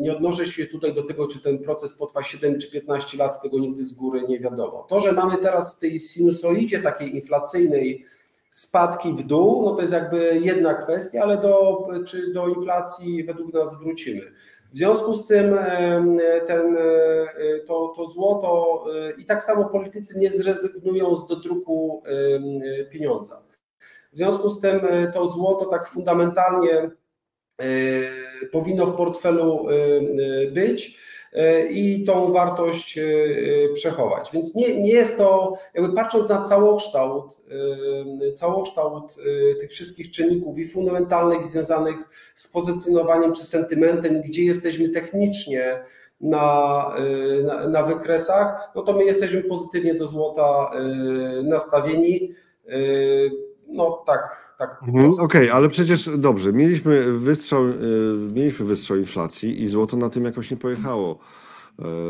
[0.00, 3.58] nie odnoszę się tutaj do tego, czy ten proces potrwa 7 czy 15 lat, tego
[3.58, 4.86] nigdy z góry nie wiadomo.
[4.88, 8.04] To, że mamy teraz w tej sinusoidzie takiej inflacyjnej
[8.54, 13.52] spadki w dół, no to jest jakby jedna kwestia, ale do, czy do inflacji według
[13.52, 14.22] nas wrócimy.
[14.72, 15.58] W związku z tym
[16.46, 16.76] ten,
[17.66, 18.84] to, to złoto
[19.18, 22.02] i tak samo politycy nie zrezygnują z dodruku
[22.90, 23.42] pieniądza.
[24.12, 24.80] W związku z tym
[25.14, 26.90] to złoto tak fundamentalnie
[28.52, 29.66] powinno w portfelu
[30.52, 30.98] być
[31.70, 32.98] i tą wartość
[33.74, 34.30] przechować.
[34.32, 37.40] Więc nie, nie jest to, jakby patrząc na całokształt,
[38.34, 39.16] całokształt
[39.60, 41.96] tych wszystkich czynników i fundamentalnych związanych
[42.34, 45.84] z pozycjonowaniem czy sentymentem, gdzie jesteśmy technicznie
[46.20, 46.90] na,
[47.44, 50.70] na, na wykresach, no to my jesteśmy pozytywnie do złota
[51.42, 52.32] nastawieni.
[53.74, 54.82] No tak, tak.
[54.82, 57.64] Mhm, Okej, okay, ale przecież dobrze, mieliśmy wystrzał,
[58.32, 61.18] mieliśmy wystrzał inflacji i złoto na tym jakoś nie pojechało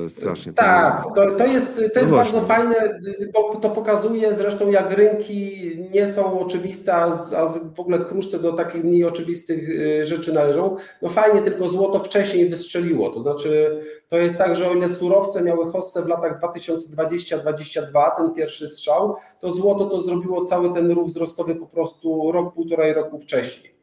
[0.08, 0.52] strasznie.
[0.52, 3.00] Tak, to, to jest, to jest no bardzo fajne,
[3.34, 8.38] bo to pokazuje zresztą jak rynki nie są oczywiste, a, z, a w ogóle kruszce
[8.38, 9.68] do takich mniej oczywistych
[10.06, 10.76] rzeczy należą.
[11.02, 15.42] No fajnie, tylko złoto wcześniej wystrzeliło, to znaczy to jest tak, że o ile surowce
[15.42, 21.06] miały hossę w latach 2020-2022, ten pierwszy strzał, to złoto to zrobiło cały ten ruch
[21.06, 23.73] wzrostowy po prostu rok, półtora roku wcześniej.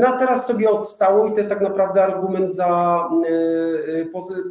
[0.00, 3.04] No a teraz sobie odstało i to jest tak naprawdę argument za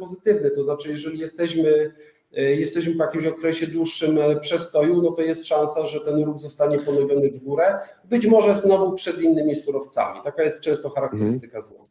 [0.00, 1.92] pozytywny, to znaczy jeżeli jesteśmy
[2.32, 7.30] jesteśmy po jakimś okresie dłuższym przestoju, no to jest szansa, że ten ruch zostanie ponowiony
[7.30, 10.20] w górę, być może znowu przed innymi surowcami.
[10.24, 11.62] Taka jest często charakterystyka mhm.
[11.62, 11.90] złota.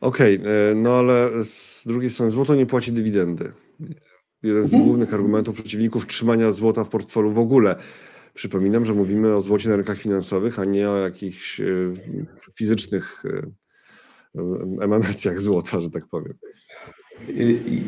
[0.00, 3.52] Okej, okay, no ale z drugiej strony złoto nie płaci dywidendy.
[4.42, 4.84] Jeden z mhm.
[4.84, 7.76] głównych argumentów przeciwników trzymania złota w portfelu w ogóle.
[8.34, 11.64] Przypominam, że mówimy o złocie na rynkach finansowych, a nie o jakichś e,
[12.54, 16.34] fizycznych e, emanacjach złota, że tak powiem.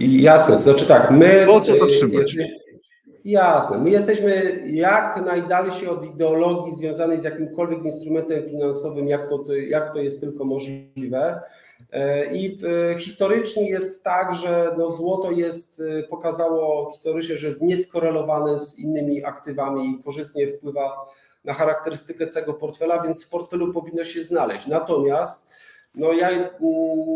[0.00, 1.44] Jasne, to znaczy tak, my...
[1.46, 2.36] Po co to trzymać?
[3.24, 9.92] Jasne, my jesteśmy jak najdalsi od ideologii związanej z jakimkolwiek instrumentem finansowym, jak to, jak
[9.94, 11.40] to jest tylko możliwe.
[12.32, 12.58] I
[12.98, 19.90] historycznie jest tak, że no złoto jest, pokazało historycznie, że jest nieskorelowane z innymi aktywami
[19.90, 21.06] i korzystnie wpływa
[21.44, 24.66] na charakterystykę całego portfela, więc w portfelu powinno się znaleźć.
[24.66, 25.48] Natomiast
[25.94, 26.50] no ja, mm,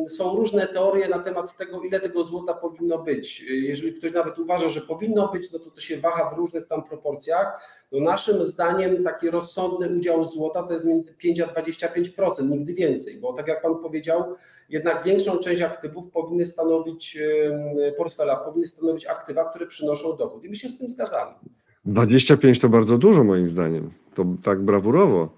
[0.08, 3.40] są różne teorie na temat tego, ile tego złota powinno być.
[3.40, 6.84] Jeżeli ktoś nawet uważa, że powinno być, no to to się waha w różnych tam
[6.84, 7.68] proporcjach.
[7.92, 13.18] No naszym zdaniem taki rozsądny udział złota to jest między 5 a 25%, nigdy więcej,
[13.18, 14.34] bo tak jak Pan powiedział,
[14.68, 17.18] jednak większą część aktywów powinny stanowić
[17.96, 20.44] portfela, powinny stanowić aktywa, które przynoszą dochód.
[20.44, 21.32] I my się z tym zgadzamy.
[21.84, 23.90] 25 to bardzo dużo moim zdaniem.
[24.14, 25.28] To tak brawurowo.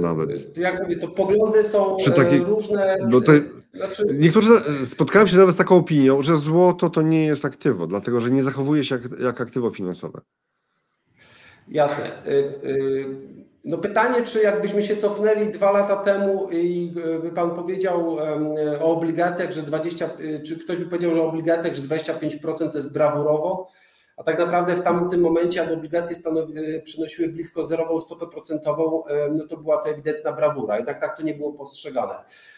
[0.00, 0.54] Nawet.
[0.54, 2.96] To jak mówię, to poglądy są taki, różne.
[3.08, 3.32] No to,
[3.74, 4.06] znaczy...
[4.12, 4.52] Niektórzy
[4.84, 8.42] spotkałem się nawet z taką opinią, że złoto to nie jest aktywo, dlatego że nie
[8.42, 10.20] zachowuje się jak, jak aktywo finansowe.
[11.68, 12.22] Jasne.
[13.64, 16.92] No pytanie, czy jakbyśmy się cofnęli dwa lata temu i
[17.22, 18.18] by pan powiedział
[18.80, 20.10] o obligacjach, że 20,
[20.46, 23.68] czy ktoś by powiedział, że o obligacjach, że 25% to jest brawurowo,
[24.16, 29.46] a tak naprawdę w tamtym momencie, jak obligacje stanowi, przynosiły blisko zerową stopę procentową, no
[29.46, 32.14] to była to ewidentna brawura i tak, tak to nie było postrzegane.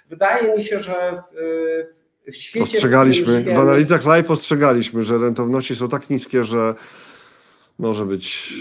[0.09, 2.79] Wydaje mi się, że w, w świecie...
[2.79, 6.75] W, w analizach live ostrzegaliśmy, że rentowności są tak niskie, że
[7.83, 8.55] może być.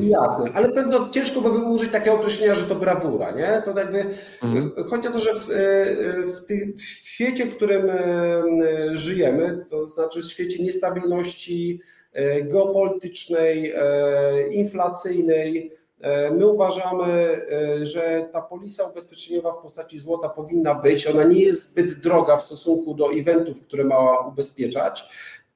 [0.00, 3.62] Jasne, ale pewno ciężko by było użyć takiego określenia, że to brawura, nie?
[3.64, 4.04] To jakby
[4.42, 4.72] mhm.
[4.90, 5.46] chodzi o to, że w,
[6.36, 7.90] w, ty, w, świecie, w którym
[8.94, 11.80] żyjemy, to znaczy w świecie niestabilności
[12.12, 17.40] e, geopolitycznej, e, inflacyjnej, e, My uważamy,
[17.82, 21.06] że ta polisa ubezpieczeniowa w postaci złota powinna być.
[21.06, 25.04] Ona nie jest zbyt droga w stosunku do eventów, które ma ubezpieczać.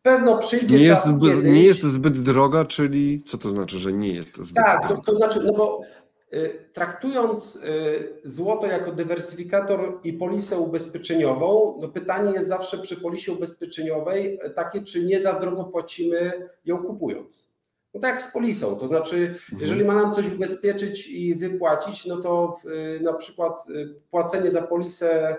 [0.06, 1.52] Pewno przyjdzie nie czas jest, kiedyś...
[1.52, 4.96] Nie jest zbyt droga, czyli co to znaczy, że nie jest zbyt tak, droga?
[4.96, 5.80] Tak, to, to znaczy, no bo
[6.32, 7.60] y, traktując y,
[8.24, 15.04] złoto jako dywersyfikator i polisę ubezpieczeniową, no pytanie jest zawsze przy polisie ubezpieczeniowej takie, czy
[15.04, 17.52] nie za drogo płacimy ją kupując.
[17.94, 19.60] No tak jak z polisą, to znaczy, mhm.
[19.60, 22.52] jeżeli ma nam coś ubezpieczyć i wypłacić, no to
[22.96, 23.66] y, na przykład
[24.10, 25.36] płacenie za polisę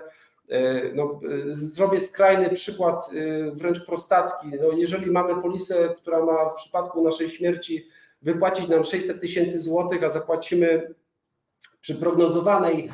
[0.94, 1.20] no,
[1.52, 4.46] e, zrobię skrajny przykład e, wręcz prostacki.
[4.60, 7.88] No, jeżeli mamy polisę, która ma w przypadku naszej śmierci
[8.22, 10.94] wypłacić nam 600 tysięcy złotych, a zapłacimy
[11.80, 12.90] przy prognozowanej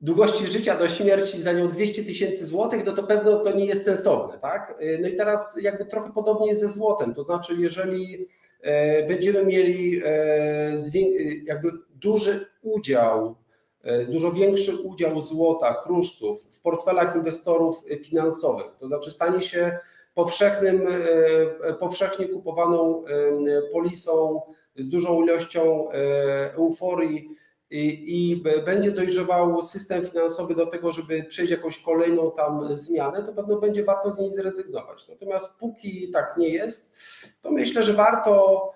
[0.00, 3.84] długości życia do śmierci za nią 200 tysięcy złotych, no to pewno to nie jest
[3.84, 4.78] sensowne, tak?
[5.00, 8.26] No i teraz jakby trochę podobnie ze złotem, to znaczy jeżeli
[9.08, 10.02] będziemy mieli
[11.44, 13.47] jakby duży udział E,
[14.08, 18.66] dużo większy udział złota, kruszców w portfelach inwestorów finansowych.
[18.78, 19.78] To znaczy stanie się
[20.14, 20.86] powszechnym,
[21.78, 23.04] powszechnie kupowaną
[23.72, 24.40] polisą
[24.76, 25.88] z dużą ilością
[26.56, 27.28] euforii
[27.70, 33.32] i, i będzie dojrzewał system finansowy do tego, żeby przejść jakąś kolejną tam zmianę, to
[33.32, 35.08] pewno będzie warto z niej zrezygnować.
[35.08, 36.96] Natomiast póki tak nie jest,
[37.40, 38.72] to myślę, że warto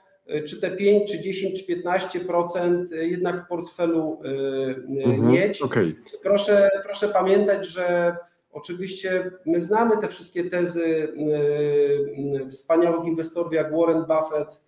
[0.48, 5.62] czy te 5, czy 10, czy 15% jednak w portfelu mhm, mieć.
[5.62, 5.94] Okay.
[6.22, 8.16] Proszę, proszę pamiętać, że
[8.52, 11.12] oczywiście my znamy te wszystkie tezy
[12.50, 14.60] wspaniałych inwestorów jak Warren Buffett,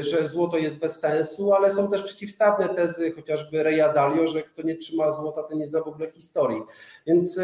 [0.00, 4.62] że złoto jest bez sensu, ale są też przeciwstawne tezy, chociażby Reja Dalio, że kto
[4.62, 6.62] nie trzyma złota, ten nie zna w ogóle historii.
[7.06, 7.40] Więc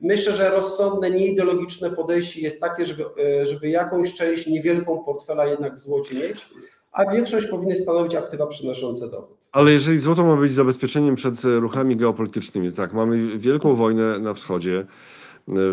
[0.00, 3.04] myślę, że rozsądne, nieideologiczne podejście jest takie, żeby,
[3.42, 6.48] żeby jakąś część niewielką portfela jednak w złocie mieć,
[6.96, 9.36] a większość powinny stanowić aktywa przynoszące dochód.
[9.52, 14.86] Ale jeżeli złoto ma być zabezpieczeniem przed ruchami geopolitycznymi, tak, mamy wielką wojnę na wschodzie,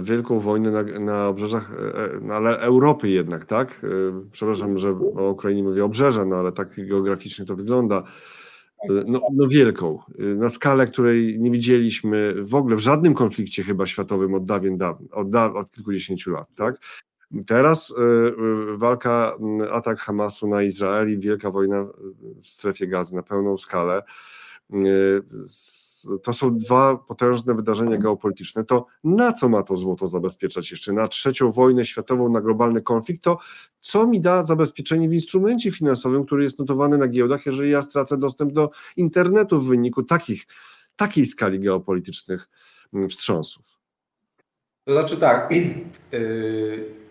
[0.01, 3.81] wielką wojnę na, na obrzeżach e, no ale Europy jednak, tak?
[3.83, 3.87] E,
[4.31, 8.03] przepraszam, że o Ukrainie mówię obrzeża, no ale tak geograficznie to wygląda.
[8.89, 13.87] E, no, no wielką, na skalę, której nie widzieliśmy w ogóle w żadnym konflikcie chyba
[13.87, 16.75] światowym od dawien dawno, od, da, od kilkudziesięciu lat, tak?
[17.47, 17.93] Teraz
[18.77, 19.37] walka,
[19.71, 21.85] atak Hamasu na Izrael i wielka wojna
[22.43, 24.03] w strefie gazy na pełną skalę
[26.23, 30.93] to są dwa potężne wydarzenia geopolityczne, to na co ma to złoto zabezpieczać jeszcze?
[30.93, 33.37] Na trzecią wojnę światową, na globalny konflikt, to
[33.79, 38.17] co mi da zabezpieczenie w instrumencie finansowym, który jest notowany na giełdach, jeżeli ja stracę
[38.17, 40.47] dostęp do internetu w wyniku takich,
[40.95, 42.49] takiej skali geopolitycznych
[42.93, 43.65] mm, wstrząsów?
[44.85, 45.49] To znaczy tak,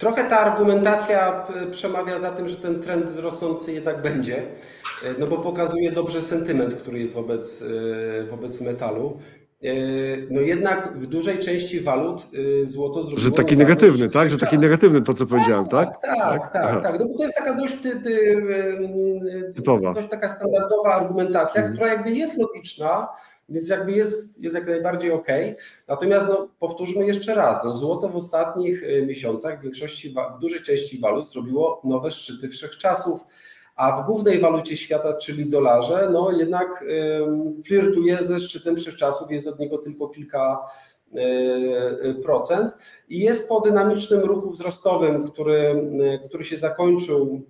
[0.00, 4.36] trochę ta argumentacja przemawia za tym, że ten trend rosnący jednak będzie.
[5.04, 9.18] E, no bo pokazuje dobrze sentyment, który jest wobec, e, wobec metalu.
[9.62, 9.72] E,
[10.30, 12.26] no jednak w dużej części walut
[12.64, 13.20] złoto zrobiło...
[13.20, 14.30] Że taki negatywny, tak?
[14.30, 16.00] Że taki negatywny to, co powiedziałem, tak?
[16.02, 16.82] Tak, tak, tak.
[16.82, 17.00] tak.
[17.00, 18.42] No bo to jest taka dość ty, ty,
[19.54, 21.72] typowa, dość taka standardowa argumentacja, hmm.
[21.76, 23.08] która jakby jest logiczna,
[23.50, 25.26] więc jakby jest, jest jak najbardziej ok.
[25.88, 31.00] Natomiast no, powtórzmy jeszcze raz, no, złoto w ostatnich miesiącach w większości, w dużej części
[31.00, 33.24] walut zrobiło nowe szczyty wszechczasów
[33.80, 36.84] a w głównej walucie świata, czyli dolarze, no jednak
[37.66, 40.58] flirtuje ze szczytem wszechczasów, jest od niego tylko kilka
[41.14, 42.72] e, procent
[43.08, 45.90] i jest po dynamicznym ruchu wzrostowym, który,
[46.24, 47.42] który się zakończył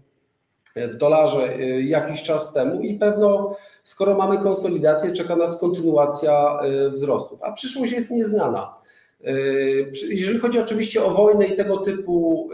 [0.77, 7.43] w dolarze jakiś czas temu i pewno skoro mamy konsolidację, czeka nas kontynuacja e, wzrostów,
[7.43, 8.81] a przyszłość jest nieznana.
[9.25, 12.49] Yy, jeżeli chodzi oczywiście o wojnę i tego typu,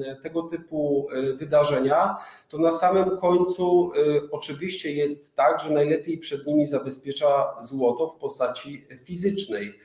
[0.00, 2.16] yy, tego typu wydarzenia,
[2.48, 3.90] to na samym końcu
[4.30, 9.78] oczywiście jest tak, że najlepiej przed nimi zabezpiecza złoto w postaci fizycznej.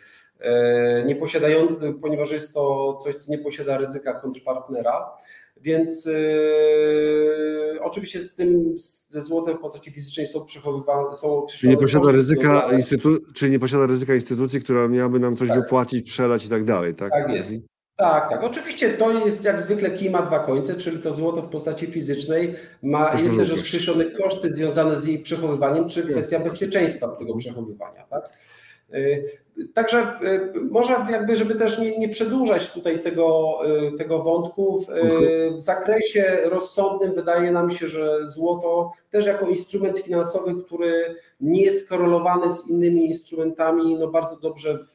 [1.05, 5.11] Nie posiadający, ponieważ jest to coś, co nie posiada ryzyka kontrpartnera.
[5.61, 8.75] Więc yy, oczywiście z tym
[9.09, 13.59] ze złotem w postaci fizycznej są przechowywane, są Czyli nie posiada ryzyka instytu- czyli nie
[13.59, 15.59] posiada ryzyka instytucji, która miałaby nam coś tak.
[15.61, 17.09] wypłacić, przelać i tak dalej, tak?
[17.11, 17.51] Tak jest.
[17.95, 18.43] Tak, tak.
[18.43, 22.55] Oczywiście to jest jak zwykle kij ma dwa końce, czyli to złoto w postaci fizycznej
[22.83, 28.05] ma, też jest też rozkreślone koszty związane z jej przechowywaniem, czy kwestia bezpieczeństwa tego przechowywania.
[28.09, 28.37] Tak?
[29.73, 33.59] Także y, może jakby, żeby też nie, nie przedłużać tutaj tego,
[33.93, 34.85] y, tego wątku,
[35.57, 41.85] w zakresie rozsądnym wydaje nam się, że złoto też jako instrument finansowy, który nie jest
[41.85, 44.93] skorelowany z innymi instrumentami, no bardzo dobrze w,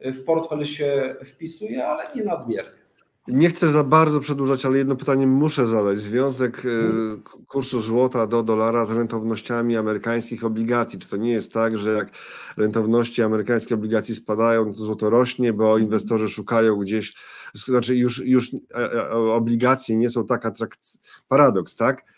[0.00, 2.83] w portfel się wpisuje, ale nie nadmiernie.
[3.28, 5.98] Nie chcę za bardzo przedłużać, ale jedno pytanie muszę zadać.
[5.98, 10.98] Związek e, kursu złota do dolara z rentownościami amerykańskich obligacji.
[10.98, 12.10] Czy to nie jest tak, że jak
[12.56, 17.14] rentowności amerykańskich obligacji spadają, to złoto rośnie, bo inwestorzy szukają gdzieś,
[17.54, 21.06] znaczy już, już e, e, obligacje nie są tak atrakcyjne.
[21.28, 22.14] Paradoks, tak?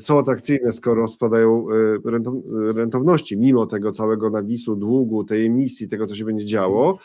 [0.00, 1.66] Są atrakcyjne, skoro spadają
[2.74, 6.98] rentowności, mimo tego całego nawisu, długu, tej emisji, tego, co się będzie działo.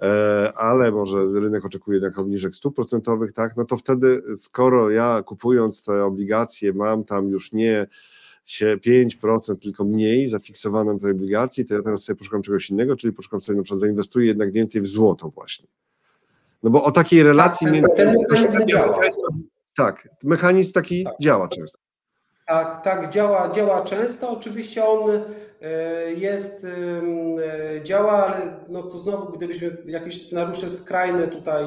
[0.00, 5.22] E, ale może rynek oczekuje jednak obniżek stóp procentowych, tak, no to wtedy skoro ja
[5.26, 7.86] kupując te obligacje mam tam już nie
[8.46, 13.12] 5%, tylko mniej zafiksowane na tej obligacji, to ja teraz sobie poszukam czegoś innego, czyli
[13.12, 15.68] poszukam sobie na przykład zainwestuję jednak więcej w złoto właśnie.
[16.62, 17.94] No bo o takiej relacji tak, między...
[17.96, 18.98] Ten mechanizm działa.
[19.76, 21.14] Tak, mechanizm taki tak.
[21.20, 21.78] działa często.
[22.46, 24.30] Tak, tak, działa, działa często.
[24.30, 25.22] Oczywiście on
[26.16, 31.64] jest, e, działa, ale no to znowu, gdybyśmy jakieś scenariusze skrajne tutaj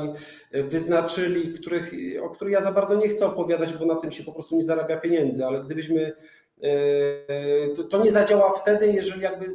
[0.52, 4.24] e, wyznaczyli, których, o których ja za bardzo nie chcę opowiadać, bo na tym się
[4.24, 6.14] po prostu nie zarabia pieniędzy, ale gdybyśmy
[7.76, 9.46] to, to nie zadziała wtedy, jeżeli jakby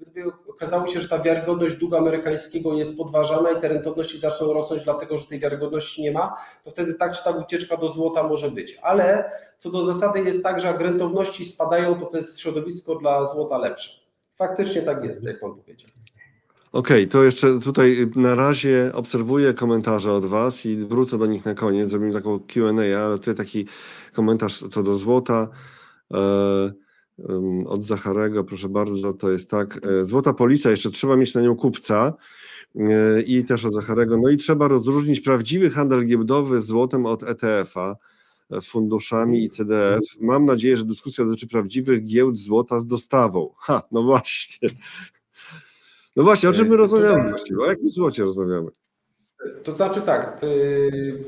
[0.00, 4.82] gdyby okazało się, że ta wiarygodność długu amerykańskiego jest podważana i te rentowności zaczną rosnąć,
[4.82, 6.34] dlatego że tej wiarygodności nie ma,
[6.64, 8.78] to wtedy tak czy tak ucieczka do złota może być.
[8.82, 13.26] Ale co do zasady jest tak, że jak rentowności spadają, to to jest środowisko dla
[13.26, 14.00] złota lepsze.
[14.34, 15.90] Faktycznie tak jest, jak pan powiedział.
[16.72, 21.54] Okej, to jeszcze tutaj na razie obserwuję komentarze od Was i wrócę do nich na
[21.54, 21.90] koniec.
[21.90, 23.66] Zrobimy taką QA, ale tutaj taki
[24.12, 25.48] komentarz co do złota.
[26.10, 26.87] Em,
[27.66, 29.80] od Zacharego, proszę bardzo, to jest tak.
[29.86, 32.14] e, Złota polisa, jeszcze trzeba mieć na nią kupca.
[32.76, 34.16] e, I też od Zacharego.
[34.16, 37.96] No i trzeba rozróżnić prawdziwy handel giełdowy z złotem od ETF-a,
[38.50, 40.00] e, funduszami i CDF.
[40.20, 43.54] Mam nadzieję, że dyskusja dotyczy prawdziwych giełd złota z dostawą.
[43.58, 44.68] Ha, no właśnie.
[46.16, 47.60] No właśnie, o czym my rozmawiamy właściwie?
[47.60, 48.70] O jakim złocie rozmawiamy?
[49.64, 51.24] To znaczy tak, yy,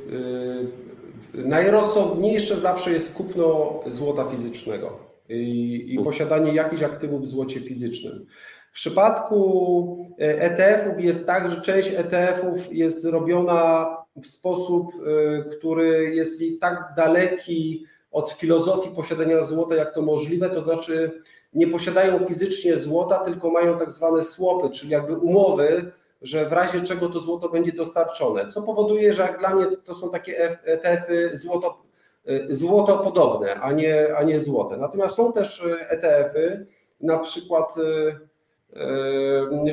[1.35, 8.27] yy, najrozsądniejsze zawsze jest kupno złota fizycznego i, i posiadanie jakichś aktywów w złocie fizycznym.
[8.71, 13.87] W przypadku ETF-ów jest tak, że część ETF-ów jest zrobiona
[14.23, 20.51] w sposób, yy, który jest i tak daleki od filozofii posiadania złota, jak to możliwe,
[20.51, 21.23] to znaczy
[21.53, 26.81] nie posiadają fizycznie złota, tylko mają tak zwane swapy, czyli jakby umowy, że w razie
[26.81, 30.51] czego to złoto będzie dostarczone, co powoduje, że jak dla mnie to, to są takie
[30.65, 31.83] ETF-y złoto,
[32.29, 34.77] y, złotopodobne, a nie, a nie złote.
[34.77, 36.67] Natomiast są też y, ETF-y,
[37.01, 38.31] na przykład y,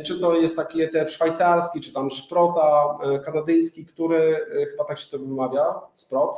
[0.03, 4.35] czy to jest taki ETF szwajcarski, czy tam szprota kanadyjski, który
[4.71, 6.37] chyba tak się to wymawia, sprot,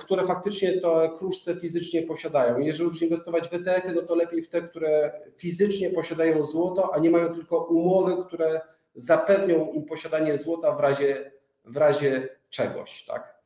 [0.00, 2.58] które faktycznie to kruszce fizycznie posiadają.
[2.58, 6.98] Jeżeli już inwestować w ETF-y, no to lepiej w te, które fizycznie posiadają złoto, a
[6.98, 8.60] nie mają tylko umowy, które
[8.94, 11.32] zapewnią im posiadanie złota w razie,
[11.64, 13.39] w razie czegoś, tak?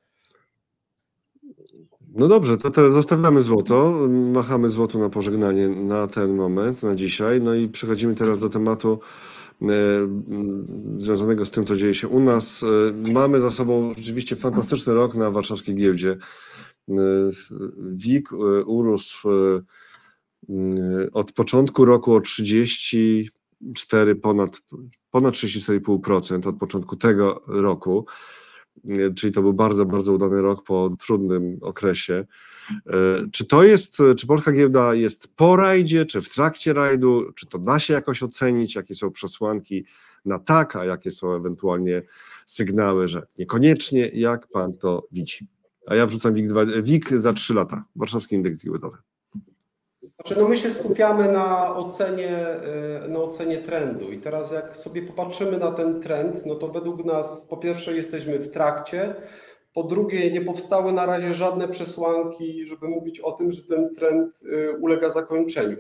[2.15, 7.41] No dobrze, to, to zostawiamy złoto, machamy złoto na pożegnanie na ten moment, na dzisiaj.
[7.41, 9.01] No i przechodzimy teraz do tematu
[9.63, 9.67] e,
[10.97, 12.63] związanego z tym, co dzieje się u nas.
[12.63, 12.67] E,
[13.13, 16.17] mamy za sobą rzeczywiście fantastyczny rok na warszawskiej giełdzie.
[16.89, 16.95] E,
[17.79, 18.29] WIG
[18.67, 19.29] urósł
[21.13, 24.63] od początku roku o 34 ponad,
[25.11, 28.07] ponad 34,5% od początku tego roku.
[28.89, 32.27] E, Czyli to był bardzo, bardzo udany rok po trudnym okresie.
[32.87, 32.93] E,
[33.33, 37.59] Czy to jest, czy polska giełda jest po rajdzie, czy w trakcie rajdu, czy to
[37.59, 39.85] da się jakoś ocenić, jakie są przesłanki
[40.25, 42.03] na tak, a jakie są ewentualnie
[42.47, 45.47] sygnały, że niekoniecznie, jak pan to widzi?
[45.87, 48.99] A ja wrzucam WIG, dwa- WIG za 3 lata, Warszawski Indeks Giełdowy.
[50.27, 52.47] Znaczy, no my się skupiamy na ocenie,
[53.05, 57.05] y, na ocenie trendu i teraz jak sobie popatrzymy na ten trend, no to według
[57.05, 59.15] nas po pierwsze jesteśmy w trakcie,
[59.75, 64.43] po drugie nie powstały na razie żadne przesłanki, żeby mówić o tym, że ten trend
[64.43, 65.77] y, ulega zakończeniu.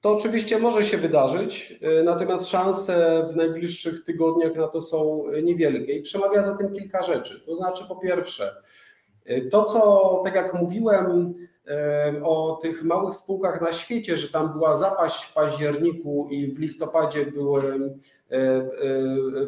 [0.00, 5.92] To oczywiście może się wydarzyć, y, natomiast szanse w najbliższych tygodniach na to są niewielkie
[5.92, 7.40] i przemawia za tym kilka rzeczy.
[7.46, 8.56] To znaczy po pierwsze,
[9.50, 11.51] to co, tak jak mówiłem, em,
[12.22, 17.26] o tych małych spółkach na świecie, że tam była zapaść w październiku i w listopadzie
[17.26, 17.90] były,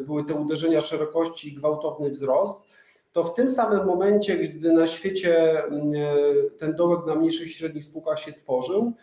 [0.05, 2.67] były te uderzenia szerokości i gwałtowny wzrost,
[3.11, 5.63] to w tym samym momencie, gdy na świecie
[6.57, 8.93] ten dołek na mniejszych i średnich spółkach się tworzył,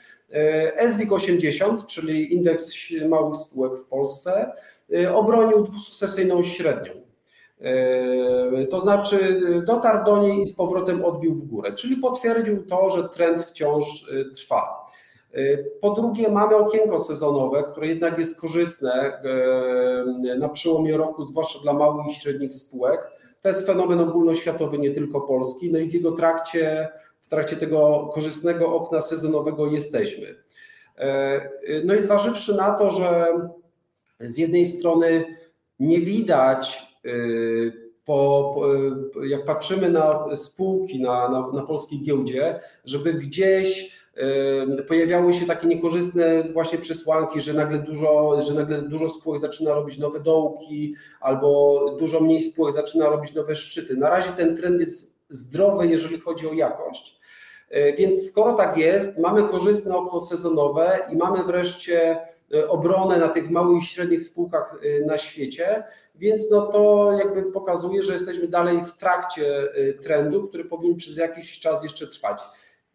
[0.92, 2.72] SWIG 80, czyli indeks
[3.08, 4.52] małych spółek w Polsce,
[5.14, 6.92] obronił dwusesyjną średnią.
[7.62, 12.90] E, To znaczy dotarł do niej i z powrotem odbił w górę, czyli potwierdził to,
[12.90, 14.86] że trend wciąż e, trwa.
[15.34, 15.40] E,
[15.80, 21.72] Po drugie, mamy okienko sezonowe, które jednak jest korzystne e, na przełomie roku, zwłaszcza dla
[21.72, 23.10] małych i średnich spółek.
[23.42, 26.88] To jest fenomen ogólnoświatowy, nie tylko polski, no i w jego trakcie,
[27.20, 30.26] w trakcie tego korzystnego okna sezonowego jesteśmy.
[31.84, 33.26] No i zważywszy na to, że
[34.20, 35.24] z jednej strony
[35.78, 36.91] nie widać y,
[38.04, 38.56] po,
[39.24, 44.02] jak patrzymy na spółki na, na, na polskiej giełdzie, żeby gdzieś
[44.88, 49.98] pojawiały się takie niekorzystne właśnie przesłanki, że nagle dużo, że nagle dużo spółek zaczyna robić
[49.98, 53.96] nowe dołki, albo dużo mniej spółek zaczyna robić nowe szczyty.
[53.96, 57.20] Na razie ten trend jest zdrowy, jeżeli chodzi o jakość.
[57.76, 62.18] Y, Więc skoro tak jest, mamy korzystne okno sezonowe i mamy wreszcie
[62.68, 65.84] obronę na tych małych i średnich spółkach y, na świecie,
[66.14, 71.16] więc no to jakby pokazuje, że jesteśmy dalej w trakcie y, trendu, który powinien przez
[71.16, 72.42] jakiś czas jeszcze trwać.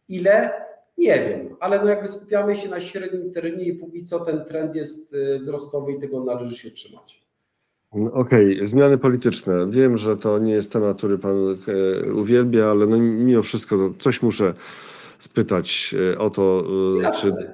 [0.10, 0.52] Ile?
[0.98, 4.76] Nie wiem, ale no jakby skupiamy się na średnim terenie i póki co ten trend
[4.76, 7.28] jest wzrostowy i tego należy się trzymać.
[8.14, 9.68] Okej, zmiany polityczne.
[9.70, 14.22] Wiem, że to nie jest temat, który pan e, uwielbia, ale no, mimo wszystko coś
[14.22, 14.54] muszę
[15.20, 16.64] spytać e, o to,
[17.00, 17.54] e, czy Jasne.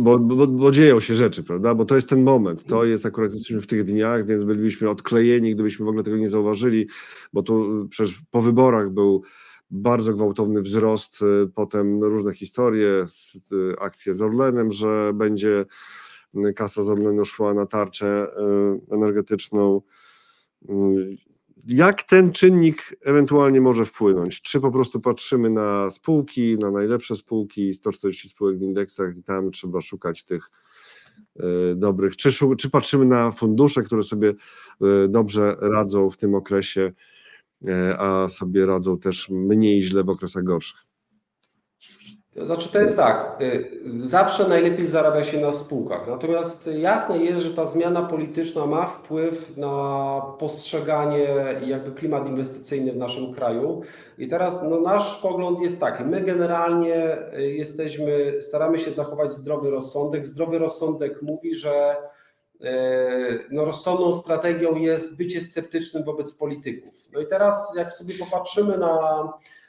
[0.00, 1.74] Bo, bo, bo dzieją się rzeczy, prawda?
[1.74, 2.64] Bo to jest ten moment.
[2.64, 6.28] To jest akurat jesteśmy w tych dniach, więc bylibyśmy odklejeni, gdybyśmy w ogóle tego nie
[6.28, 6.88] zauważyli,
[7.32, 9.22] bo tu przecież po wyborach był
[9.70, 13.06] bardzo gwałtowny wzrost, y, potem różne historie,
[13.52, 15.64] y, akcje z Orlenem, że będzie
[16.48, 18.26] y, kasa z Orlenu szła na tarczę
[18.90, 19.82] y, energetyczną.
[21.68, 24.42] Jak ten czynnik ewentualnie może wpłynąć?
[24.42, 29.50] Czy po prostu patrzymy na spółki, na najlepsze spółki, 140 spółek w indeksach i tam
[29.50, 30.50] trzeba szukać tych
[31.36, 31.42] y,
[31.76, 34.34] dobrych, czy, czy patrzymy na fundusze, które sobie y,
[35.08, 36.92] dobrze radzą w tym okresie,
[37.62, 40.95] y, a sobie radzą też mniej źle w okresach gorszych?
[42.44, 47.54] Znaczy to jest tak, y, zawsze najlepiej zarabia się na spółkach, natomiast jasne jest, że
[47.54, 51.28] ta zmiana polityczna ma wpływ na postrzeganie
[51.66, 53.82] jakby klimat inwestycyjny w naszym kraju.
[54.18, 59.70] I teraz no, nasz pogląd jest taki, my generalnie y, jesteśmy, staramy się zachować zdrowy
[59.70, 60.26] rozsądek.
[60.26, 61.96] Zdrowy rozsądek mówi, że
[62.60, 62.66] y,
[63.50, 66.94] no, rozsądną strategią jest bycie sceptycznym wobec polityków.
[67.12, 69.28] No i teraz jak sobie popatrzymy na,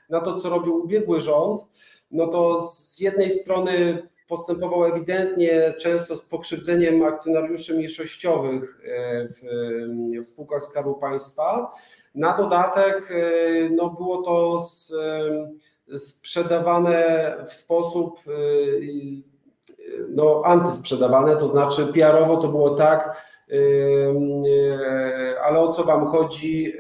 [0.10, 1.62] na to, co robił ubiegły rząd,
[2.12, 9.40] no to z jednej strony postępował ewidentnie często z pokrzywdzeniem akcjonariuszy mniejszościowych e, w,
[10.24, 11.72] w spółkach Skarbu Państwa.
[12.16, 14.94] Na dodatek e, no było to z,
[15.94, 18.20] e, sprzedawane w sposób
[20.10, 23.28] no, antysprzedawane, to znaczy PR-owo to było tak,
[25.44, 26.74] ale o co wam chodzi,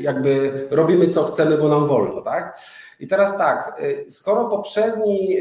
[0.00, 2.58] jakby robimy co chcemy, bo nam wolno, tak?
[3.00, 5.36] I teraz tak, y, skoro poprzedni,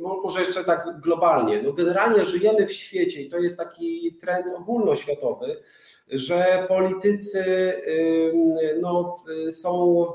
[0.00, 4.46] mo- może jeszcze tak globalnie, no generalnie żyjemy w świecie i to jest taki trend
[4.56, 5.56] ogólnoświatowy,
[6.08, 7.44] że politycy
[8.80, 9.16] no,
[9.50, 10.06] są,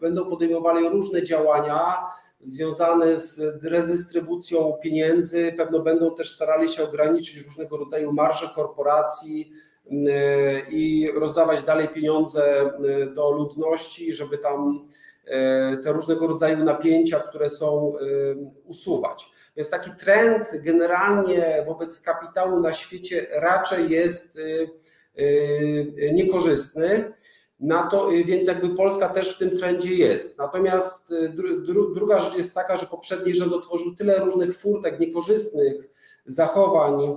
[0.00, 1.96] będą podejmowali różne działania
[2.40, 9.52] związane z redystrybucją pieniędzy, pewno będą też starali się ograniczyć różnego rodzaju marże korporacji,
[10.70, 12.70] i rozdawać dalej pieniądze
[13.02, 14.88] y, do ludności, żeby tam
[15.26, 17.92] e, te różnego rodzaju napięcia, które są
[18.64, 19.30] usuwać.
[19.56, 24.38] Więc taki trend generalnie wobec kapitału na świecie raczej jest
[26.12, 27.12] niekorzystny.
[27.60, 30.38] Na to, więc jakby Polska też w tym trendzie jest.
[30.38, 35.88] Natomiast dru, dru, druga rzecz jest taka, że poprzedni rząd otworzył tyle różnych furtek niekorzystnych
[36.26, 37.16] zachowań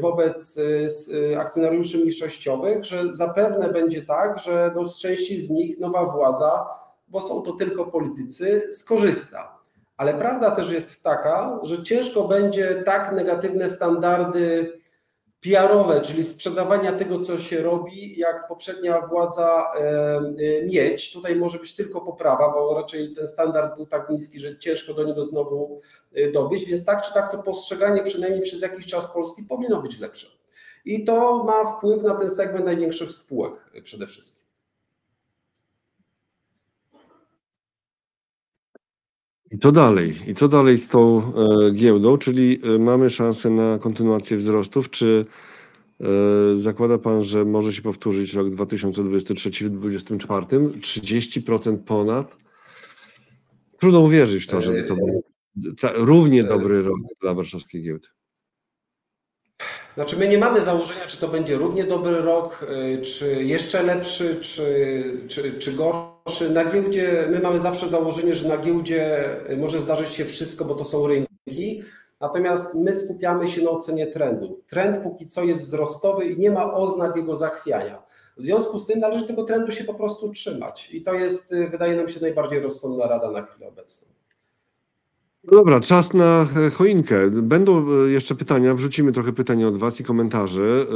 [0.00, 5.50] wobec e, s- e, akcjonariuszy mniejszościowych, że zapewne będzie tak, że no, z części z
[5.50, 6.66] nich nowa władza
[7.08, 9.58] bo są to tylko politycy, skorzysta.
[9.96, 14.72] Ale prawda też jest taka, że ciężko będzie tak negatywne standardy
[15.40, 20.20] PR-owe, czyli sprzedawania tego, co się robi, jak poprzednia władza e,
[20.66, 21.12] mieć.
[21.12, 25.04] Tutaj może być tylko poprawa, bo raczej ten standard był tak niski, że ciężko do
[25.04, 25.80] niego znowu
[26.14, 29.98] e, dobić, więc tak czy tak to postrzeganie przynajmniej przez jakiś czas Polski powinno być
[29.98, 30.26] lepsze.
[30.84, 34.49] I to ma wpływ na ten segment największych spółek e, przede wszystkim.
[39.50, 40.16] I to dalej.
[40.26, 41.22] I co dalej z tą e,
[41.72, 42.18] giełdą?
[42.18, 44.90] Czyli e, mamy szansę na kontynuację wzrostów.
[44.90, 45.26] Czy
[46.00, 46.04] e,
[46.56, 50.80] zakłada Pan, że może się powtórzyć rok 2023-2024?
[50.80, 52.36] 30% ponad?
[53.78, 55.24] Trudno uwierzyć w to, żeby to był
[55.80, 58.08] ta, równie dobry rok dla warszawskiej giełdy.
[59.94, 62.66] Znaczy, my nie mamy założenia, czy to będzie równie dobry rok,
[62.98, 64.64] y, czy jeszcze lepszy, czy,
[65.28, 66.09] czy, czy gorszy.
[66.50, 70.74] Na giełdzie, my mamy zawsze założenie, że na giełdzie y, może zdarzyć się wszystko, bo
[70.74, 71.82] to są rynki.
[72.20, 74.60] Natomiast my skupiamy się na ocenie trendu.
[74.68, 78.02] Trend póki co jest wzrostowy i nie ma oznak jego zachwiania.
[78.36, 80.90] W związku z tym należy tego trendu się po prostu trzymać.
[80.94, 84.08] I to jest, y, wydaje nam się, najbardziej rozsądna rada na chwilę obecną.
[85.44, 87.30] No Dobra, czas na e, choinkę.
[87.30, 90.86] Będą e, jeszcze pytania, wrzucimy trochę pytań od Was i komentarzy,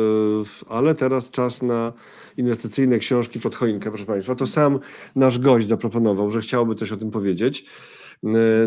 [0.67, 1.93] e, ale teraz czas na
[2.37, 4.35] inwestycyjne książki pod choinkę, proszę Państwa.
[4.35, 4.79] To sam
[5.17, 7.67] nasz gość zaproponował, że chciałby coś o tym powiedzieć.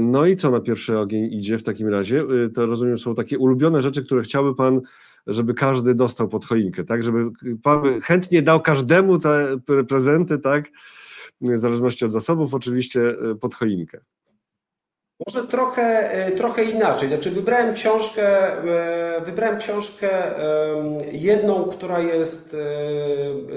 [0.02, 2.24] No i co na pierwszy ogień idzie w takim razie?
[2.56, 4.82] To rozumiem, są takie ulubione rzeczy, które chciałby Pan,
[5.28, 7.04] żeby każdy dostał pod choinkę, tak?
[7.04, 7.30] Żeby
[7.64, 10.70] Pan chętnie dał każdemu te pre- prezenty, tak?
[11.42, 14.00] W zależności od zasobów, oczywiście pod choinkę.
[15.26, 17.10] Może trochę, e, trochę inaczej.
[17.10, 18.54] Znaczy wybrałem książkę,
[19.18, 20.10] e, wybrałem książkę
[21.12, 22.58] jedną, która jest e,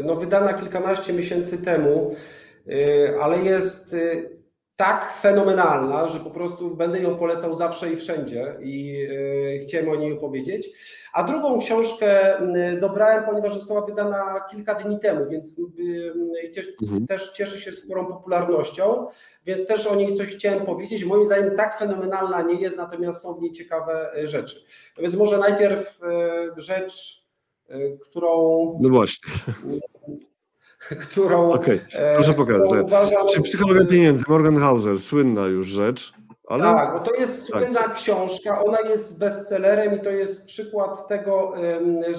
[0.04, 2.16] no, wydana kilkanaście miesięcy temu,
[3.20, 3.96] ale jest
[4.80, 9.06] tak fenomenalna, że po prostu będę ją polecał zawsze i wszędzie i
[9.54, 10.68] e, chciałem o niej opowiedzieć.
[11.12, 17.06] A drugą książkę mm, dobrałem, ponieważ została wydana kilka dni temu, więc y, też, Mhm.
[17.34, 19.06] cieszy się sporą popularnością,
[19.46, 21.04] więc też o niej coś chciałem powiedzieć.
[21.04, 24.64] Moim zdaniem tak fenomenalna nie jest, natomiast są w niej ciekawe e, rzeczy.
[24.98, 27.20] Więc może najpierw e, rzecz,
[28.00, 28.30] którą,
[28.82, 29.32] No właśnie,
[31.10, 32.68] którą, okej, e, proszę pokazać.
[32.84, 36.12] uważam, Czy psychologia pieniędzy, Morgan Housel, słynna już rzecz,
[36.48, 37.62] ale Tak, bo to jest Tak.
[37.62, 41.52] słynna książka, ona jest bestsellerem i to jest przykład tego,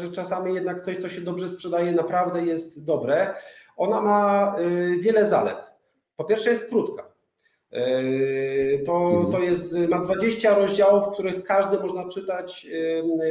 [0.01, 3.33] że czasami jednak coś, co się dobrze sprzedaje, naprawdę jest dobre.
[3.77, 5.71] Ona ma y, wiele zalet.
[6.15, 7.03] Po pierwsze jest krótka.
[7.73, 9.31] Y, To, Mhm.
[9.31, 12.67] to jest, ma 20 rozdziałów, których każdy można czytać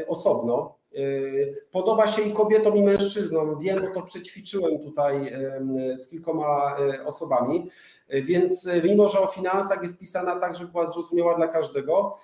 [0.08, 0.79] osobno.
[0.94, 3.58] Y, Podoba się i kobietom, i mężczyznom.
[3.58, 7.70] Wiem, bo to przećwiczyłem tutaj em, z kilkoma e, osobami.
[8.08, 12.16] Więc mimo, że o finansach jest pisana tak, żeby była zrozumiała dla każdego.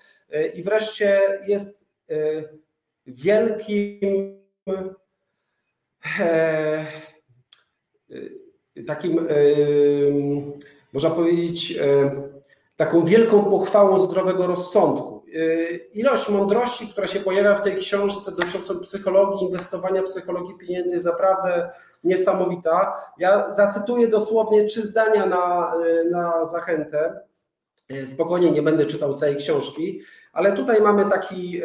[0.54, 1.86] I wreszcie jest
[3.06, 4.36] wielkim
[8.86, 9.28] takim,
[10.92, 11.78] można powiedzieć,
[12.76, 15.15] taką wielką pochwałą zdrowego rozsądku.
[15.36, 21.06] E, Ilość mądrości, która się pojawia w tej książce dotyczącą psychologii, inwestowania, psychologii pieniędzy jest
[21.06, 21.70] naprawdę
[22.04, 22.96] niesamowita.
[23.18, 25.72] Ja zacytuję dosłownie trzy zdania na,
[26.10, 27.20] na zachętę.
[28.06, 30.00] Spokojnie nie będę czytał całej książki,
[30.32, 31.62] ale tutaj mamy taki,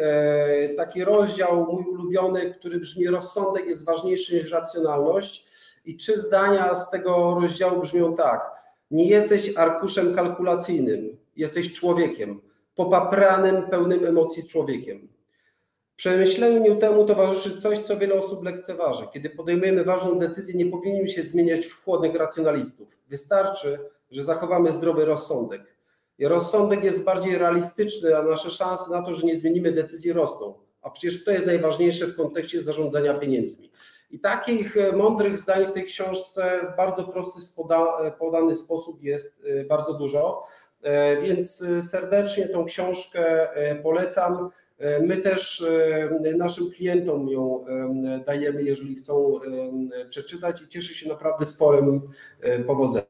[0.76, 5.46] taki rozdział, mój ulubiony, który brzmi: Rozsądek jest ważniejszy niż racjonalność.
[5.84, 8.50] I trzy zdania z tego rozdziału brzmią tak:
[8.90, 12.40] Nie jesteś arkuszem kalkulacyjnym, jesteś człowiekiem,
[12.74, 15.08] popapranym, pełnym emocji człowiekiem.
[15.96, 19.06] Przemyśleniu temu towarzyszy coś, co wiele osób lekceważy.
[19.12, 22.88] Kiedy podejmujemy ważną decyzję, nie powinniśmy się zmieniać w chłodnych racjonalistów.
[23.08, 23.78] Wystarczy,
[24.10, 25.62] że zachowamy zdrowy rozsądek.
[26.18, 30.54] I rozsądek jest bardziej realistyczny, a nasze szanse na to, że nie zmienimy decyzji rosną.
[30.82, 33.70] A przecież to jest najważniejsze w kontekście zarządzania pieniędzmi.
[34.10, 37.40] I takich e, mądrych zdań w tej książce w bardzo prosty,
[38.04, 40.42] e, podany sposób jest e, bardzo dużo.
[40.82, 44.48] E, Więc e, serdecznie tą książkę e, polecam.
[45.02, 45.64] My też
[46.36, 47.64] naszym klientom ją
[48.26, 49.40] dajemy, jeżeli chcą
[50.10, 52.00] przeczytać i cieszy się naprawdę sporym
[52.66, 53.06] powodzeniem.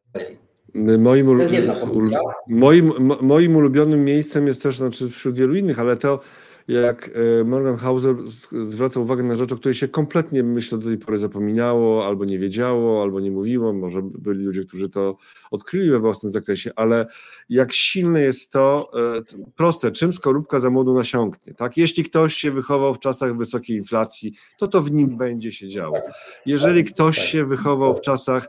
[0.99, 2.21] moim, ulu- To jest jedna pozycja.
[2.49, 6.21] moim, mo- moim ulubionym miejscem jest też, znaczy wśród wielu innych, ale to
[6.69, 7.11] jak
[7.41, 10.99] e, Morgan Housel z- zwraca uwagę na rzecz, o której się kompletnie, myślę, do tej
[10.99, 15.17] pory zapominało, albo nie wiedziało, albo nie mówiło, może byli ludzie, którzy to
[15.51, 17.07] odkryli we własnym zakresie, ale
[17.49, 19.21] jak silne jest to, e,
[19.57, 21.77] proste, czym skorupka za młodu nasiąknie, tak?
[21.77, 25.99] Jeśli ktoś się wychował w czasach wysokiej inflacji, to to w nim będzie się działo.
[26.47, 28.49] Jeżeli ktoś się wychował w czasach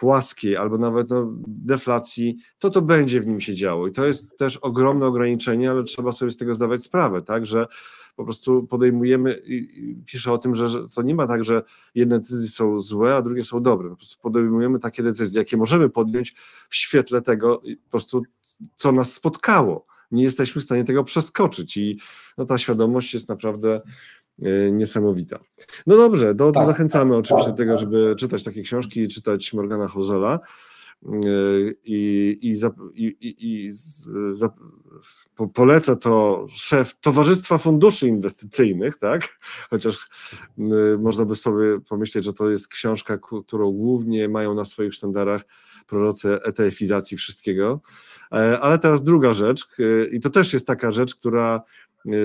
[0.00, 3.88] płaskiej albo nawet no, deflacji, to to będzie w nim się działo.
[3.88, 7.66] I to jest też ogromne ograniczenie, ale trzeba sobie z tego zdawać sprawę, tak, że
[8.16, 9.42] po prostu podejmujemy,
[10.06, 11.62] piszę o tym, że, że to nie ma tak, że
[11.94, 13.90] jedne decyzje są złe, a drugie są dobre.
[13.90, 16.34] Po prostu podejmujemy takie decyzje, jakie możemy podjąć
[16.68, 18.22] w świetle tego, po prostu,
[18.74, 19.86] co nas spotkało.
[20.10, 22.00] Nie jesteśmy w stanie tego przeskoczyć i
[22.38, 23.80] no, ta świadomość jest naprawdę
[24.72, 25.38] niesamowita.
[25.86, 26.66] No dobrze, do, Tak.
[26.66, 30.40] zachęcamy oczywiście do tego, żeby czytać takie książki i czytać Morgana Housela.
[31.02, 33.70] Yy, I, i, za, i, i,
[34.32, 34.50] za,
[35.40, 39.38] po, poleca to szef Towarzystwa Funduszy Inwestycyjnych, tak?
[39.70, 40.08] Chociaż
[40.58, 45.42] y, można by sobie pomyśleć, że to jest książka, którą głównie mają na swoich sztandarach
[45.86, 47.80] prorocy ETF-izacji wszystkiego.
[48.32, 51.79] E, Ale teraz druga rzecz, y, i to też jest taka rzecz, która y,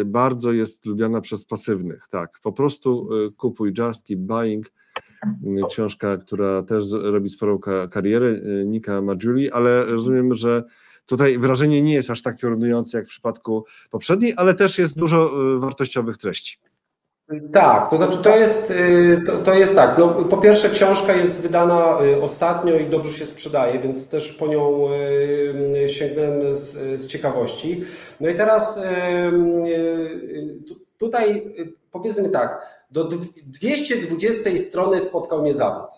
[0.06, 2.08] bardzo jest lubiana przez pasywnych.
[2.10, 4.66] Tak, po prostu y, kupuj Just Keep Buying.
[4.68, 10.64] Y, Książka, która też robi sporą ka- karierę, y, Nika Majuli, ale rozumiem, że
[11.06, 15.32] tutaj wrażenie nie jest aż tak piorunujące jak w przypadku poprzedniej, ale też jest dużo
[15.56, 16.58] y, wartościowych treści.
[17.54, 19.98] Tak, to znaczy to jest, y, to, to jest tak.
[19.98, 24.48] No, po pierwsze, książka jest wydana y, ostatnio i dobrze się sprzedaje, więc też po
[24.48, 24.88] nią
[25.84, 26.72] y, sięgnąłem z,
[27.02, 27.84] z ciekawości.
[28.20, 28.80] No i teraz
[30.68, 31.54] tu- tutaj
[31.92, 32.62] powiedzmy tak,
[32.92, 35.90] do dw- 220 strony spotkał mnie zawód.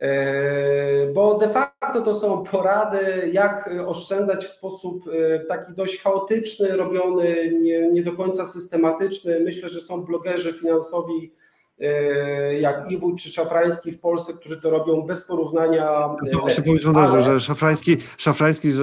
[0.00, 6.76] E, Bo de facto to są porady, jak oszczędzać w sposób e, taki dość chaotyczny,
[6.76, 9.40] robiony, nie, nie do końca systematyczny.
[9.40, 11.32] Myślę, że są blogerzy finansowi
[11.80, 16.08] e, jak Iwój czy Szafrański w Polsce, którzy to robią bez porównania.
[16.32, 16.44] To
[16.90, 18.78] od razu, Ale- że Szafrański, Szafrański z,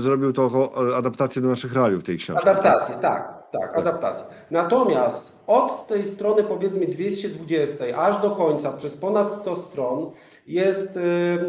[0.00, 2.44] zrobił to adaptację do naszych realiów tej książki.
[2.44, 3.00] Tak.
[3.00, 4.24] Tak, adaptacja.
[4.50, 10.10] Natomiast od tej strony powiedzmy 220 aż do końca przez ponad 100 stron
[10.46, 10.98] jest,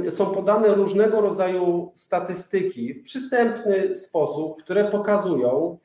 [0.08, 5.78] y, są podane różnego rodzaju statystyki w przystępny sposób, które pokazują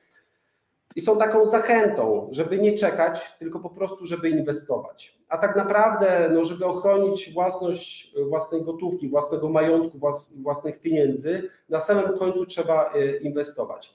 [0.96, 5.18] i są taką zachętą, żeby nie czekać, tylko po prostu, żeby inwestować.
[5.28, 11.80] A tak naprawdę, no, żeby ochronić własność własnej gotówki, własnego majątku, włas, własnych pieniędzy, na
[11.80, 13.94] samym końcu trzeba y, inwestować.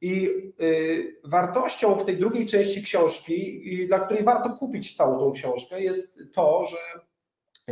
[0.00, 0.30] I
[0.60, 6.20] y, wartością w tej drugiej części książki, dla której warto kupić całą tą książkę, jest
[6.34, 6.78] to, że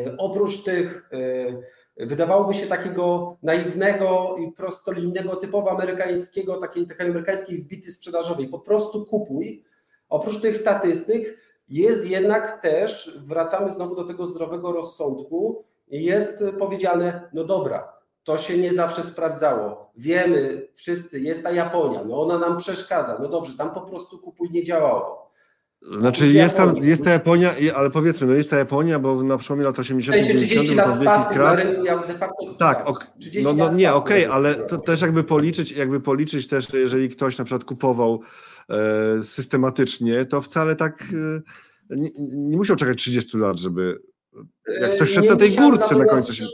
[0.03, 7.59] y, oprócz tych y, wydawałoby się takiego naiwnego i prostolinijnego, typowo amerykańskiego, takiej, takiej amerykańskiej
[7.59, 9.65] wbity sprzedażowej, po prostu kupuj.
[10.09, 17.45] Oprócz tych statystyk jest jednak też, wracamy znowu do tego zdrowego rozsądku, jest powiedziane, no
[17.45, 17.98] dobra,
[18.29, 19.93] to się nie zawsze sprawdzało.
[19.97, 23.19] Wiemy wszyscy, jest ta Japonia, no ona nam przeszkadza.
[23.23, 25.33] No dobrze, tam po prostu kupuj nie działało.
[25.99, 29.65] Znaczy jest, tam, jest ta Japonia, ale powiedzmy, no jest ta Japonia, bo na przełomie
[29.65, 33.45] lat W 80 sensie 90 30 był lat na rynku de facto Tak, ok, 30
[33.45, 37.39] no, no nie, okej, na ale to też jakby policzyć, jakby policzyć też, jeżeli ktoś
[37.39, 38.21] na przykład kupował
[38.71, 41.03] e, systematycznie, to wcale tak
[41.91, 43.99] e, nie, nie musiał czekać 30 lat, żeby
[44.81, 46.45] jak ktoś E, szedł na tej górce na końcu się...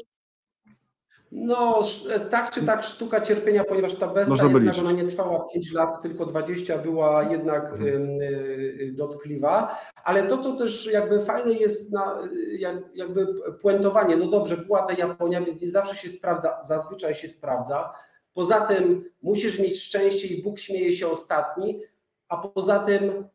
[1.37, 4.81] No, sz- tak czy tak sztuka cierpienia, ponieważ ta bestia Można jednak liczyć.
[4.81, 7.95] ona nie trwała 5 lat, tylko 20 była jednak Mhm.
[7.95, 12.19] ym, y, dotkliwa, ale to, co też jakby fajne jest na,
[12.59, 13.27] jak, jakby
[13.63, 17.93] puentowanie, no dobrze, była ta Japonia, więc nie zawsze się sprawdza, zazwyczaj się sprawdza,
[18.35, 21.81] poza tym musisz mieć szczęście i Bóg śmieje się ostatni,
[22.29, 23.29] a poza tym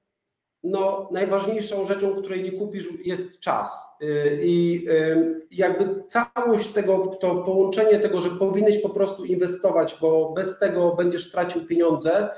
[0.64, 3.88] no, najważniejszą rzeczą, której nie kupisz, jest czas.
[4.01, 10.32] Yy, I yy, jakby całość tego, to połączenie tego, że powinieneś po prostu inwestować, bo
[10.32, 12.30] bez tego będziesz tracił pieniądze,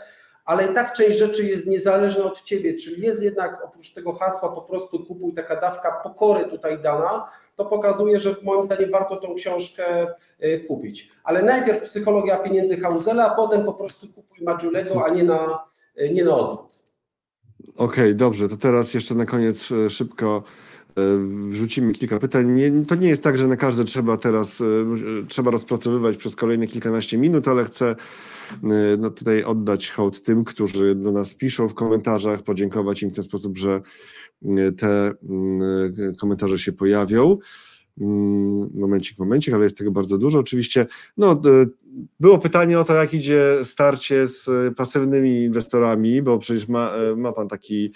[0.45, 4.49] ale i tak część rzeczy jest niezależna od ciebie, czyli jest jednak oprócz tego hasła
[4.49, 9.35] po prostu kupuj taka dawka pokory tutaj dana, to pokazuje, że moim zdaniem warto tą
[9.35, 10.07] książkę
[10.39, 11.11] yy, kupić.
[11.23, 15.63] Ale najpierw psychologia pieniędzy Hausela, a potem po prostu kupuj Madziulego, a nie na,
[16.11, 16.90] nie na odwrót.
[17.75, 20.43] Okej, dobrze, to teraz jeszcze na koniec e, szybko
[20.89, 21.01] e,
[21.49, 22.51] wrzucimy kilka pytań.
[22.51, 24.65] Nie, to nie jest tak, że na każde trzeba teraz, e,
[25.27, 27.95] trzeba rozpracowywać przez kolejne kilkanaście minut, ale chcę
[28.97, 33.23] no, tutaj oddać hołd tym, którzy do nas piszą w komentarzach, podziękować im w ten
[33.23, 33.81] sposób, że
[34.77, 37.37] te mm, komentarze się pojawią.
[38.01, 40.39] Mm, Momencik, momencik, ale jest tego bardzo dużo.
[40.39, 40.85] Oczywiście,
[41.17, 41.41] no,
[42.19, 47.15] było pytanie o to, jak idzie starcie z e, pasywnymi inwestorami, bo przecież ma, e,
[47.15, 47.93] ma Pan taki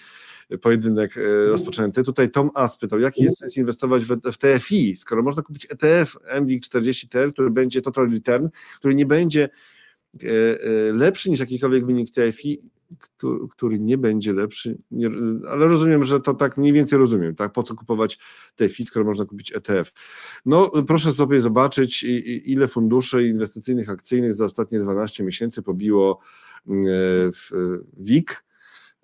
[0.62, 2.02] pojedynek e, rozpoczęty.
[2.02, 6.16] Tutaj Tom As pytał, jaki jest sens inwestować w, w TFI, skoro można kupić ETF
[6.40, 9.48] MWIG40TR, który będzie total return, który nie będzie
[10.92, 12.70] lepszy niż jakikolwiek wynik TFI,
[13.50, 15.10] który, nie będzie lepszy, nie,
[15.50, 18.18] ale rozumiem, że to tak mniej więcej rozumiem, tak, po co kupować
[18.56, 19.92] TFI, skoro można kupić ETF.
[20.46, 22.04] No proszę sobie zobaczyć,
[22.44, 26.20] ile funduszy inwestycyjnych, akcyjnych za ostatnie 12 miesięcy pobiło
[26.66, 26.86] mm, e,
[27.32, 27.56] w e,
[27.96, 28.46] WIG,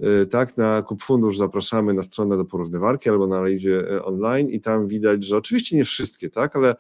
[0.03, 4.61] E, tak, na Kup Fundusz zapraszamy na stronę do porównywarki albo na analizę online i
[4.61, 6.75] tam widać, że oczywiście nie wszystkie, tak, ale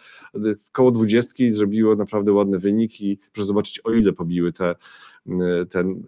[0.72, 4.74] koło dwudziestki zrobiło naprawdę ładny wynik i proszę zobaczyć o ile pobiły te,
[5.26, 5.40] m,
[5.70, 6.02] ten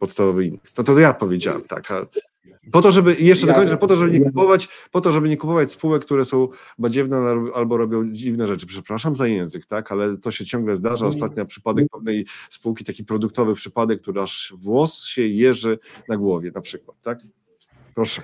[0.00, 0.74] podstawowy indeks.
[0.74, 2.06] To to ja powiedziałem, tak, a
[2.72, 5.36] po to, żeby, jeszcze Ja- dokończę, po to, żeby nie kupować, po to, żeby nie
[5.36, 6.48] kupować spółek, które są
[6.78, 7.16] badziewne
[7.54, 8.66] albo- robią dziwne rzeczy.
[8.66, 11.06] Przepraszam za język, tak, ale to się ciągle zdarza.
[11.06, 15.78] Ostatnio przypadek pewnej spółki, taki produktowy przypadek, który aż włos się jeży
[16.08, 17.18] na głowie na przykład, tak?
[17.94, 18.22] Proszę.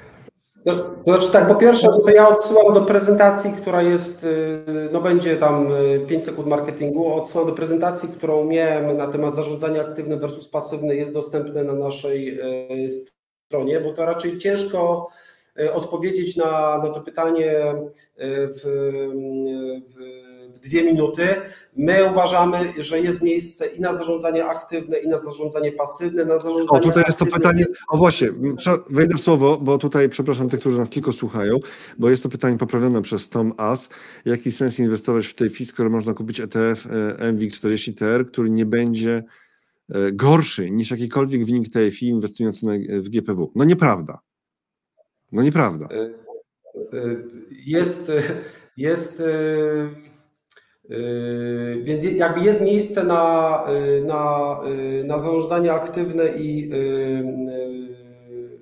[0.67, 5.37] To, znaczy tak, po pierwsze, to ja odsyłam do prezentacji, która jest, y, no będzie
[5.37, 10.49] tam y, 5 sekund marketingu, odsyłam do prezentacji, którą miałem na temat zarządzania aktywne versus
[10.49, 12.41] pasywne, jest dostępne na naszej
[12.85, 12.89] y,
[13.47, 15.09] stronie, bo to raczej ciężko
[15.61, 17.85] y, odpowiedzieć na, na to pytanie y,
[18.49, 18.61] w,
[19.87, 20.27] w,
[20.57, 21.29] w dwie minuty.
[21.77, 26.25] My uważamy, że jest miejsce i na zarządzanie aktywne, i na zarządzanie pasywne.
[26.25, 27.61] Na zarządzanie O, tutaj jest to pytanie.
[27.69, 28.29] jest- O właśnie,
[28.91, 31.59] wejdę w słowo, bo tutaj przepraszam tych, którzy nas tylko słuchają,
[31.99, 33.89] bo jest to pytanie poprawione przez Tom As.
[34.25, 39.25] Jaki sens inwestować w tej FI, skoro można kupić ETF e, MWIG40TR, który nie będzie
[39.91, 42.67] e, gorszy niż jakikolwiek wynik TFI inwestujący
[43.03, 43.53] w GPW?
[43.55, 44.19] No nieprawda.
[45.33, 45.89] No nieprawda.
[47.51, 48.13] Jest,
[48.77, 49.91] jest, yy,
[51.83, 56.77] więc jakby jest miejsce na, yy, na, yy, na zarządzanie aktywne i yy,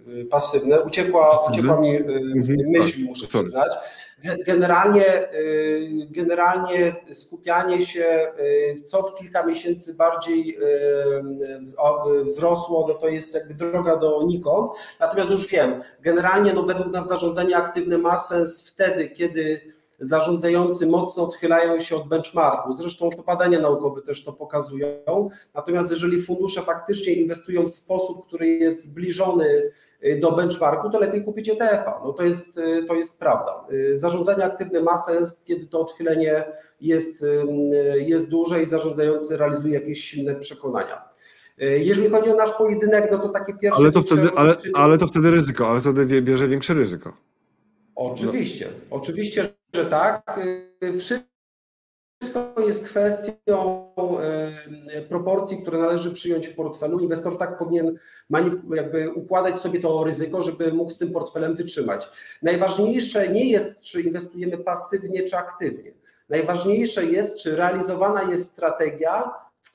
[0.06, 0.80] yy, pasywne.
[0.80, 1.58] Uciekła, Pasywne?
[1.58, 1.98] uciekła mi yy,
[2.36, 3.72] Mhm, myśl, tak, muszę przyznać.
[4.24, 5.04] ge- generalnie,
[6.10, 8.32] generalnie skupianie się,
[8.84, 10.58] co w kilka miesięcy bardziej
[12.24, 14.70] wzrosło, no to jest jakby droga donikąd.
[15.00, 19.60] Natomiast już wiem, generalnie no według nas zarządzanie aktywne ma sens wtedy, kiedy
[20.00, 22.76] zarządzający mocno odchylają się od benchmarku.
[22.76, 25.30] Zresztą to badania naukowe też to pokazują.
[25.54, 29.70] Natomiast jeżeli fundusze faktycznie inwestują w sposób, który jest zbliżony
[30.04, 32.00] y, do benchmarku, to lepiej kupić ETF-a.
[32.04, 33.64] No to jest, y, to jest prawda.
[33.72, 36.44] Y, Zarządzanie aktywne ma sens, kiedy to odchylenie
[36.80, 37.24] jest,
[37.94, 41.02] jest duże i zarządzający realizuje jakieś silne przekonania.
[41.58, 43.82] Jeżeli chodzi o nasz pojedynek, no to takie pierwsze...
[43.82, 47.12] Ale to wtedy, ale, ale to wtedy ryzyko, ale wtedy bierze większe ryzyko.
[47.96, 50.40] Oczywiście, oczywiście, że tak.
[52.22, 53.88] Wszystko jest kwestią
[54.98, 57.00] y, proporcji, które należy przyjąć w portfelu.
[57.00, 57.98] Inwestor tak powinien
[58.74, 62.08] jakby układać sobie to ryzyko, żeby mógł z tym portfelem wytrzymać.
[62.42, 65.92] Najważniejsze nie jest, czy inwestujemy pasywnie, czy aktywnie.
[66.28, 69.30] Najważniejsze jest, czy realizowana jest strategia,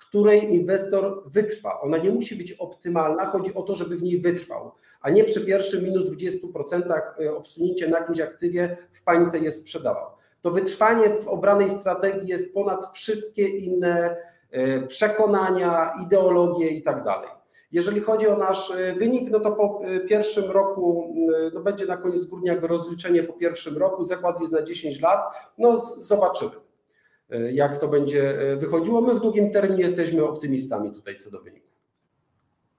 [0.10, 1.82] której inwestor wytrwa.
[1.82, 5.45] Ona nie musi być optymalna, chodzi o to, żeby w niej wytrwał, a nie przy
[5.45, 10.05] pierwszym minus 20% obsunięcie na jakimś aktywie w panice je sprzedawał.
[10.41, 14.18] To wytrwanie w obranej strategii jest ponad wszystkie inne
[14.51, 17.30] e, przekonania, ideologie i tak dalej.
[17.72, 21.86] Jeżeli chodzi o nasz e, wynik, no to po e, pierwszym roku, e, no będzie
[21.86, 25.20] na koniec grudnia rozliczenie po pierwszym roku, zakład jest na 10 lat,
[25.57, 26.69] no zobaczymy e,
[27.52, 29.02] jak to będzie e, wychodziło.
[29.02, 31.70] My w długim terminie jesteśmy optymistami tutaj co do wyniku.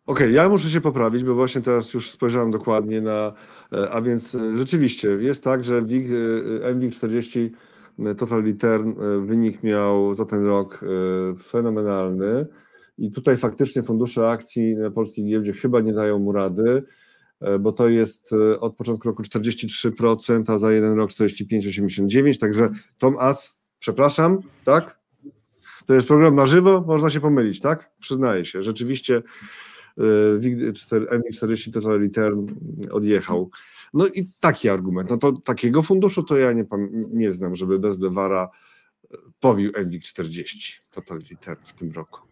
[0.06, 3.32] Okej, ja muszę się poprawić, bo właśnie teraz już spojrzałem dokładnie na,
[3.72, 6.06] e, a więc e, rzeczywiście jest tak, że WIG,
[6.62, 7.52] e, MWIG 40
[7.98, 12.46] e, Total Return e, wynik miał za ten rok e, fenomenalny
[12.98, 16.82] i tutaj faktycznie fundusze akcji na polskiej giełdzie chyba nie dają mu rady,
[17.40, 22.70] e, bo to jest e, od początku roku 43%, a za jeden rok 45,89%, także
[22.98, 25.00] Tom As, przepraszam, tak?
[25.86, 27.90] To jest program na żywo, można się pomylić, tak?
[28.00, 29.22] Przyznaję się, rzeczywiście
[30.88, 32.46] MX40 Total Return
[32.90, 33.50] odjechał.
[33.94, 35.10] No i taki argument.
[35.10, 36.64] No to takiego funduszu to ja nie,
[37.12, 38.50] nie znam, żeby bez Dewara
[39.40, 42.29] pobił MX40 Total Return w tym roku.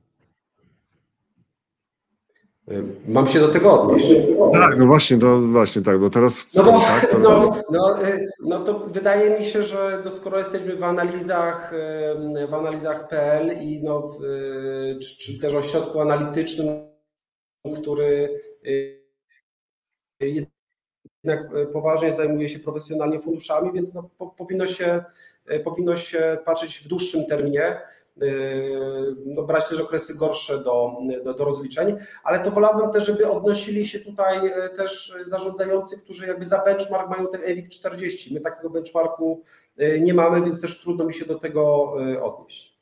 [2.71, 4.07] E, Mam się do tego odnieść.
[4.53, 8.29] Tak, no właśnie, to właśnie tak, bo teraz No, bo, tak, to, no, no, y,
[8.41, 11.73] no to wydaje mi się, że to skoro jesteśmy w analizach,
[12.43, 16.69] y, w analizach PL i no, w, y, czy, czy też ośrodku analitycznym,
[17.83, 18.99] który y,
[20.21, 25.05] jednak y, poważnie zajmuje się profesjonalnie funduszami, więc no, po, powinno, się,
[25.53, 27.81] y, powinno się patrzeć w dłuższym terminie.
[28.23, 30.93] Y, No, brać też okresy gorsze do,
[31.25, 36.27] do, do rozliczeń, ale to wolałbym też, żeby odnosili się tutaj e, też zarządzający, którzy
[36.27, 38.35] jakby za benchmark mają ten EWIG 40.
[38.35, 39.43] My takiego benchmarku
[39.77, 41.93] e, nie mamy, więc też trudno mi się do tego
[42.23, 42.79] odnieść.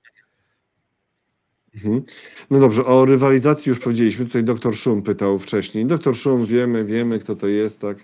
[1.74, 2.03] Mhm.
[2.51, 4.26] No dobrze, o rywalizacji już powiedzieliśmy.
[4.26, 5.87] Tutaj doktor Szum pytał wcześniej.
[5.87, 7.99] Doktor Szum, wiemy, wiemy, kto to jest, tak?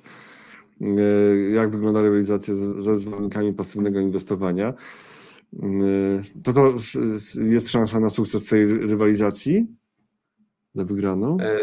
[1.52, 4.74] Jak wygląda rywalizacja ze zwolennikami pasywnego inwestowania?
[5.62, 5.62] E,
[6.42, 6.72] To to
[7.50, 9.66] jest szansa na sukces tej rywalizacji?
[10.74, 11.36] Na wygraną?
[11.40, 11.58] E,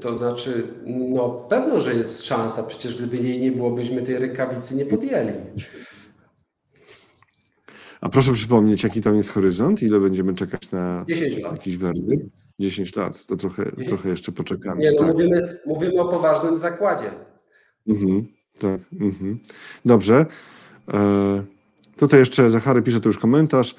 [0.00, 4.76] To znaczy, no pewno, że jest szansa, przecież gdyby jej nie było, byśmy tej rękawicy
[4.76, 5.32] nie podjęli.
[8.00, 9.82] A proszę przypomnieć, jaki tam jest horyzont?
[9.82, 11.52] Ile będziemy czekać na 10 lat.
[11.52, 12.26] jakiś werdykt?
[12.58, 14.80] 10 lat, to trochę, trochę jeszcze poczekamy.
[14.80, 15.06] Nie, no tak.
[15.08, 17.10] mówimy, mówimy o poważnym zakładzie.
[17.88, 18.26] Mhm,
[18.58, 18.80] tak.
[19.00, 19.38] Mhm.
[19.84, 20.26] Dobrze.
[20.94, 21.44] E,
[21.96, 23.74] tutaj jeszcze Zachary pisze tu już komentarz.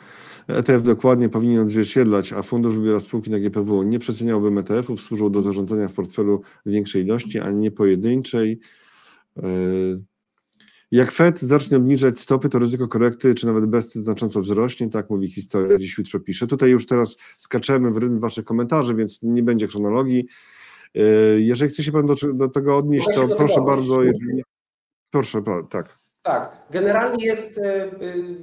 [0.47, 3.83] ETF dokładnie powinien odzwierciedlać, a fundusz wybiera spółki na GPW.
[3.83, 8.59] Nie przeceniałbym ETF-ów, służą do zarządzania w portfelu większej ilości, a nie pojedynczej.
[9.37, 9.43] E,
[10.91, 15.31] jak Fed zacznie obniżać stopy, to ryzyko korekty, czy nawet bez znacząco wzrośnie, tak mówi
[15.31, 16.47] historia, dziś jutro pisze.
[16.47, 20.27] Tutaj już teraz skaczemy w rytm waszych komentarzy, więc nie będzie chronologii.
[20.95, 21.01] E,
[21.39, 24.03] Jeżeli chce się pan do, do tego odnieść, to proszę bardzo.
[24.03, 24.43] Jeżeli
[25.11, 26.02] proszę, tak.
[26.23, 27.89] Tak, generalnie jest, e, e,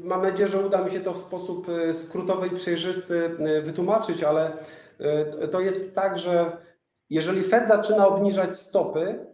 [0.04, 4.52] mam nadzieję, że uda mi się to w sposób e, skrótowy i przejrzysty wytłumaczyć, ale
[5.50, 6.56] to jest tak, że
[7.10, 9.26] jeżeli Fed zaczyna obniżać stopy,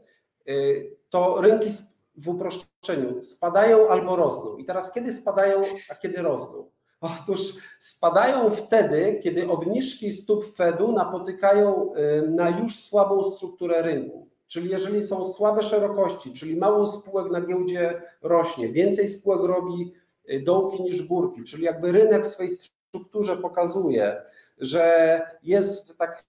[1.10, 1.68] to rynki
[2.16, 4.56] w uproszczeniu spadają albo rosną.
[4.56, 6.70] I teraz kiedy spadają, a kiedy rosną?
[7.00, 7.40] Otóż
[7.78, 11.92] spadają wtedy, kiedy obniżki stóp Fedu napotykają
[12.28, 14.28] na już słabą strukturę rynku.
[14.48, 19.94] Czyli jeżeli są słabe szerokości, czyli mało spółek na giełdzie rośnie, więcej spółek robi
[20.30, 22.58] y, dołki niż górki, czyli jakby rynek w swojej
[22.90, 24.22] strukturze pokazuje,
[24.58, 26.24] że jest w tak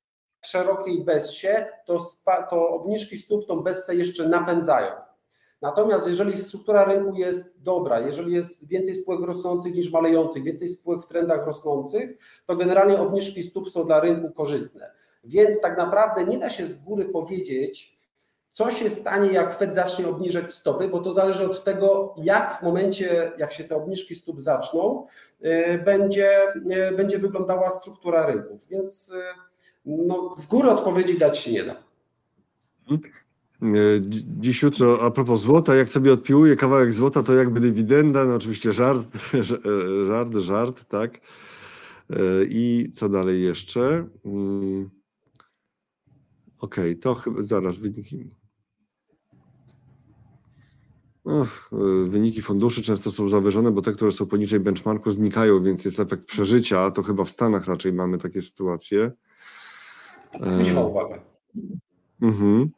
[0.45, 4.91] szerokiej bezsie, to, spa, to obniżki stóp tą bessę jeszcze napędzają.
[5.61, 11.01] Natomiast jeżeli struktura rynku jest dobra, jeżeli jest więcej spółek rosnących niż malejących, więcej spółek
[11.03, 14.91] w trendach rosnących, to generalnie obniżki stóp są dla rynku korzystne.
[15.24, 17.97] Więc tak naprawdę nie da się z góry powiedzieć,
[18.58, 22.64] co się stanie, jak Fed zacznie obniżać stopy, bo to zależy od tego, jak w
[22.64, 25.08] momencie, jak się te obniżki stóp zaczną,
[25.45, 26.53] y, będzie,
[26.91, 28.68] y, będzie wyglądała struktura rynków.
[28.70, 29.16] Więc y,
[29.86, 31.76] no, z góry odpowiedzi dać się nie da.
[33.62, 38.26] E, dzi- Dziś jutro, a propos złota, jak sobie odpiłuję kawałek złota, to jakby dywidenda,
[38.26, 39.08] no oczywiście żart,
[39.47, 39.62] ż-
[40.08, 41.18] żart, żart, tak.
[42.10, 42.16] E,
[42.49, 44.08] I co dalej jeszcze?
[44.26, 44.89] Mm.
[46.62, 48.37] Okej, to chyba zaraz wyniki.
[51.28, 51.46] E,
[52.08, 56.26] wyniki funduszy często są zawyżone, bo te, które są poniżej benchmarku, znikają, więc jest efekt
[56.26, 56.92] przeżycia.
[56.92, 59.12] To chyba w Stanach raczej mamy takie sytuacje.
[60.34, 61.22] E, Zwróćmy uwagę.
[62.22, 62.70] Mhm.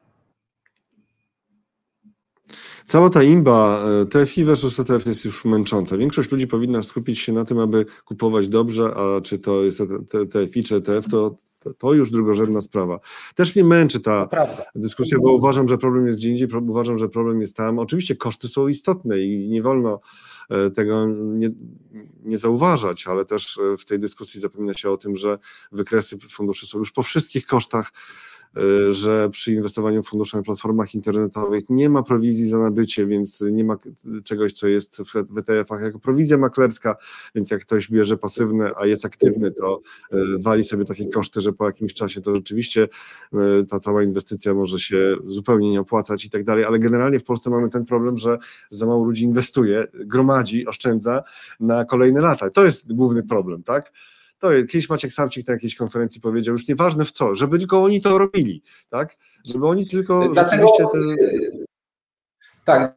[2.86, 5.97] Cała ta imba e, TFI versus ETF jest już męcząca.
[5.97, 9.82] Większość ludzi powinna skupić się na tym, aby kupować dobrze, a czy to jest
[10.32, 11.38] TFI czy ETF, to,
[11.78, 12.99] to już drugorzędna sprawa.
[13.36, 14.66] Też mnie męczy To ta prawda.
[14.76, 17.80] dyskusja, bo uważam, że problem jest gdzie indziej, uważam, że problem jest tam.
[17.80, 19.99] Oczywiście koszty są istotne i nie wolno
[20.49, 21.49] e, tego nie,
[22.24, 25.38] nie zauważać, ale też e, w tej dyskusji zapomina się o tym, że
[25.72, 27.91] wykresy funduszy są już po wszystkich kosztach,
[28.89, 33.64] że przy inwestowaniu w fundusze na platformach internetowych nie ma prowizji za nabycie, więc nie
[33.64, 33.78] ma
[34.24, 36.95] czegoś, co jest w ETF-ach jako prowizja maklerska,
[37.36, 39.82] więc jak ktoś bierze pasywne, a jest aktywny, to
[40.12, 42.88] e, wali sobie takie koszty, że po jakimś czasie to rzeczywiście
[43.34, 47.24] e, ta cała inwestycja może się zupełnie nie opłacać i tak dalej, ale generalnie w
[47.24, 48.38] Polsce mamy ten problem, że
[48.70, 51.24] za mało ludzi inwestuje, gromadzi, oszczędza
[51.60, 52.50] na kolejne lata.
[52.50, 53.91] To jest główny problem, tak?
[54.39, 58.01] To kiedyś Maciek Samcik na jakiejś konferencji powiedział, już nieważne w co, żeby tylko oni
[58.01, 59.17] to robili, tak?
[59.45, 60.85] Żeby oni tylko Dlatego, te,
[62.65, 62.95] tak,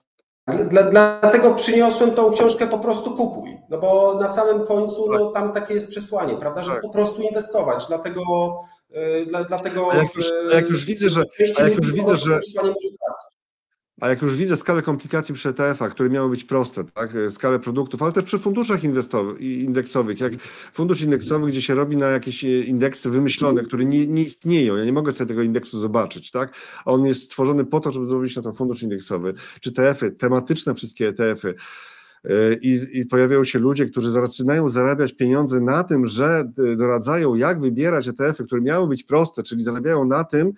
[0.69, 5.53] dla, dlatego przyniosłem tą książkę po prostu kupuj, no bo na samym końcu no, tam
[5.53, 6.83] takie jest przesłanie, prawda, żeby Tak.
[6.83, 8.23] po prostu inwestować, dlatego
[9.23, 11.25] y, dla, dlatego A jak już- a jak już widzę, że-
[11.59, 12.41] a jak już widzę, że-.
[14.01, 17.11] A jak już widzę skalę komplikacji przy ETF-ach, które miały być proste, tak?
[17.31, 18.81] skalę produktów, ale też przy funduszach
[19.41, 20.33] indeksowych, jak
[20.73, 24.85] fundusz indeksowy, gdzie się robi na jakieś e, indeksy wymyślone, które nie, nie istnieją, ja
[24.85, 26.55] nie mogę sobie tego indeksu zobaczyć, tak?
[26.85, 30.75] a on jest stworzony po to, żeby zrobić na to fundusz indeksowy, czy TF-y, tematyczne
[30.75, 31.55] wszystkie ETF-y,
[32.25, 37.35] e, i, I pojawiają się ludzie, którzy zaczynają zarabiać pieniądze na tym, że e, doradzają,
[37.35, 40.53] jak wybierać ETF-y, które miały być proste, czyli zarabiają na tym, e,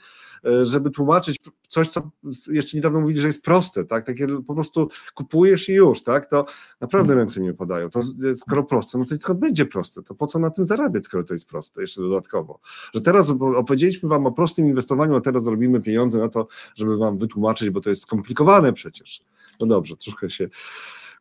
[0.62, 2.10] żeby tłumaczyć coś, co
[2.48, 4.06] jeszcze niedawno mówili, że jest proste, tak?
[4.06, 6.26] Takie po prostu kupujesz i już, tak?
[6.26, 6.46] To
[6.80, 7.90] naprawdę ręce mi opadają.
[7.90, 10.02] To e, skoro proste, no to tylko będzie proste.
[10.02, 12.60] To po co na tym zarabiać, skoro to jest proste, jeszcze dodatkowo?
[12.94, 17.18] Że teraz opowiedzieliśmy wam o prostym inwestowaniu, a teraz zarobimy pieniądze na to, żeby wam
[17.18, 19.24] wytłumaczyć, bo to jest skomplikowane przecież.
[19.60, 20.48] No dobrze, troszkę się.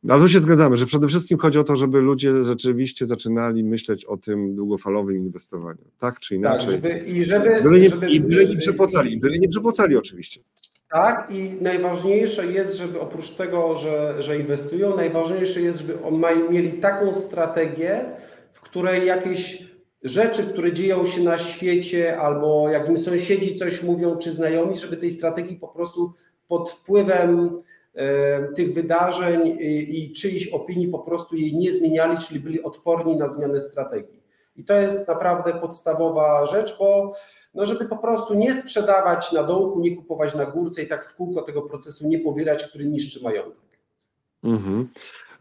[0.10, 4.06] Ale tu się zgadzamy, że przede wszystkim chodzi o to, żeby ludzie rzeczywiście zaczynali myśleć
[4.06, 6.72] o tym długofalowym inwestowaniu, tak czy Tak, inaczej.
[6.72, 10.42] żeby, i żeby, Byle nie, żeby, I byle nie przepłacali, byle nie przepłacali oczywiście.
[10.92, 16.52] Tak, i najważniejsze jest, żeby oprócz tego, że, że inwestują, najważniejsze jest, żeby on mają,
[16.52, 18.06] mieli taką strategię,
[18.52, 19.68] w której jakieś
[20.04, 24.98] rzeczy, które dzieją się na świecie, albo jak im sąsiedzi coś mówią, czy znajomi, żeby
[24.98, 26.14] tej strategii po prostu
[26.48, 27.50] pod wpływem
[28.56, 33.62] tych wydarzeń i, czyjś opinii po prostu jej nie zmieniali, czyli byli odporni na zmianę
[33.62, 34.24] strategii.
[34.56, 37.16] I to jest naprawdę podstawowa rzecz, bo
[37.54, 41.16] no żeby po prostu nie sprzedawać na dołku, nie kupować na górce i tak w
[41.16, 43.64] kółko tego procesu nie powielać, który niszczy majątek.
[44.44, 44.90] Mhm.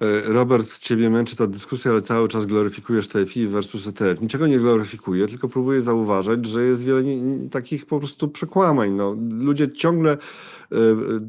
[0.03, 4.21] E, Robert, ciebie męczy ta dyskusja, ale cały czas gloryfikujesz TFI versus ETF.
[4.21, 8.93] Niczego nie gloryfikuję, tylko próbuję zauważać, że jest wiele nie, takich po prostu przekłamań.
[8.93, 10.77] No, ludzie ciągle, e,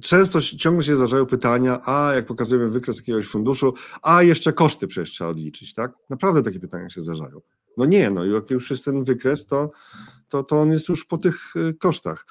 [0.02, 5.12] często ciągle się zdarzają pytania, a jak pokazujemy wykres jakiegoś funduszu, a jeszcze koszty przecież
[5.12, 5.94] trzeba odliczyć, tak?
[6.10, 7.42] Naprawdę takie pytania się zdarzają.
[7.78, 9.72] No nie, no jak już jest ten wykres, to,
[10.30, 12.26] to, to on jest już po tych e, kosztach.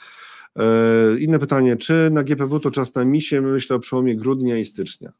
[1.19, 3.41] Inne pytanie, czy na GPW to czas na misie?
[3.41, 5.13] Myślę o przełomie grudnia i stycznia.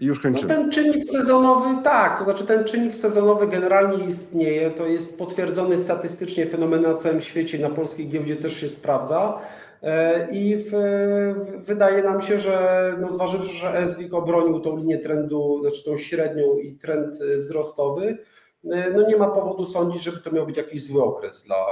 [0.00, 0.54] Już No kończymy.
[0.54, 6.46] ten czynnik sezonowy, tak, to znaczy ten czynnik sezonowy generalnie istnieje, to jest potwierdzony statystycznie
[6.46, 9.38] fenomen na całym świecie, na polskiej giełdzie też się sprawdza.
[9.82, 14.98] E, I w, w, wydaje nam się, że no zważywszy, że SWIG obronił tą linię
[14.98, 18.18] trendu, znaczy tą średnią i trend e, wzrostowy,
[18.72, 21.66] e, no nie ma powodu sądzić, żeby to miał być jakiś zły okres dla,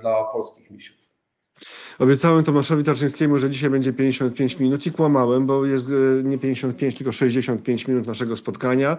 [0.00, 1.05] dla polskich misiów.
[1.98, 6.96] Obiecałem Tomaszowi Tarczyńskiemu, że dzisiaj będzie 55 minut i kłamałem, bo jest e, nie 55,
[6.96, 8.96] tylko 65 minut naszego spotkania.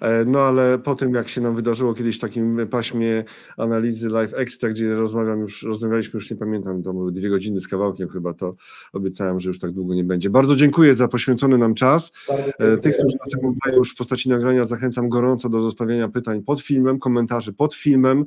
[0.00, 3.24] E, No ale po tym, jak się nam wydarzyło kiedyś w takim paśmie
[3.56, 7.68] analizy Live Extra, gdzie rozmawiam już, rozmawialiśmy już nie pamiętam, to były dwie godziny z
[7.68, 8.54] kawałkiem chyba, to
[8.92, 10.30] obiecałem, że już tak długo nie będzie.
[10.30, 12.12] Bardzo dziękuję za poświęcony nam czas.
[12.58, 12.76] E.
[12.76, 16.98] Tych, którzy nas oglądają już w postaci nagrania, zachęcam gorąco do zostawiania pytań pod filmem,
[16.98, 18.24] komentarzy pod filmem.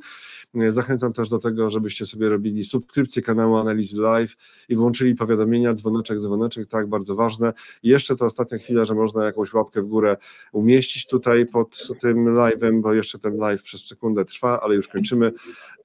[0.55, 4.35] E, Zachęcam też do tego, żebyście sobie robili subskrypcję kanału Analizy Live
[4.69, 7.53] i włączyli powiadomienia, dzwoneczek, dzwoneczek, tak, bardzo ważne.
[7.83, 10.17] I jeszcze to ostatnia chwila, że można jakąś łapkę w górę
[10.51, 15.31] umieścić tutaj pod tym live'em, bo jeszcze ten live przez sekundę trwa, ale już kończymy.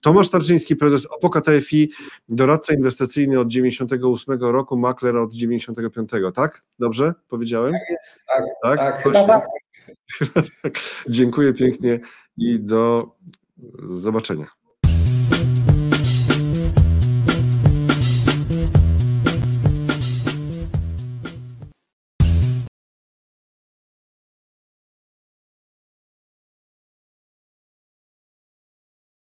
[0.01, 1.91] Tomasz Tarczyński, prezes Opoka TFI,
[2.29, 6.63] doradca inwestycyjny od 98 roku, makler od 95, tak?
[6.79, 7.73] Dobrze powiedziałem?
[7.73, 8.79] Jest, tak, Tak?
[8.79, 9.25] tak, Proszę.
[9.27, 9.47] tak.
[11.09, 12.01] Dziękuję pięknie
[12.37, 13.11] i do
[13.91, 14.58] zobaczenia.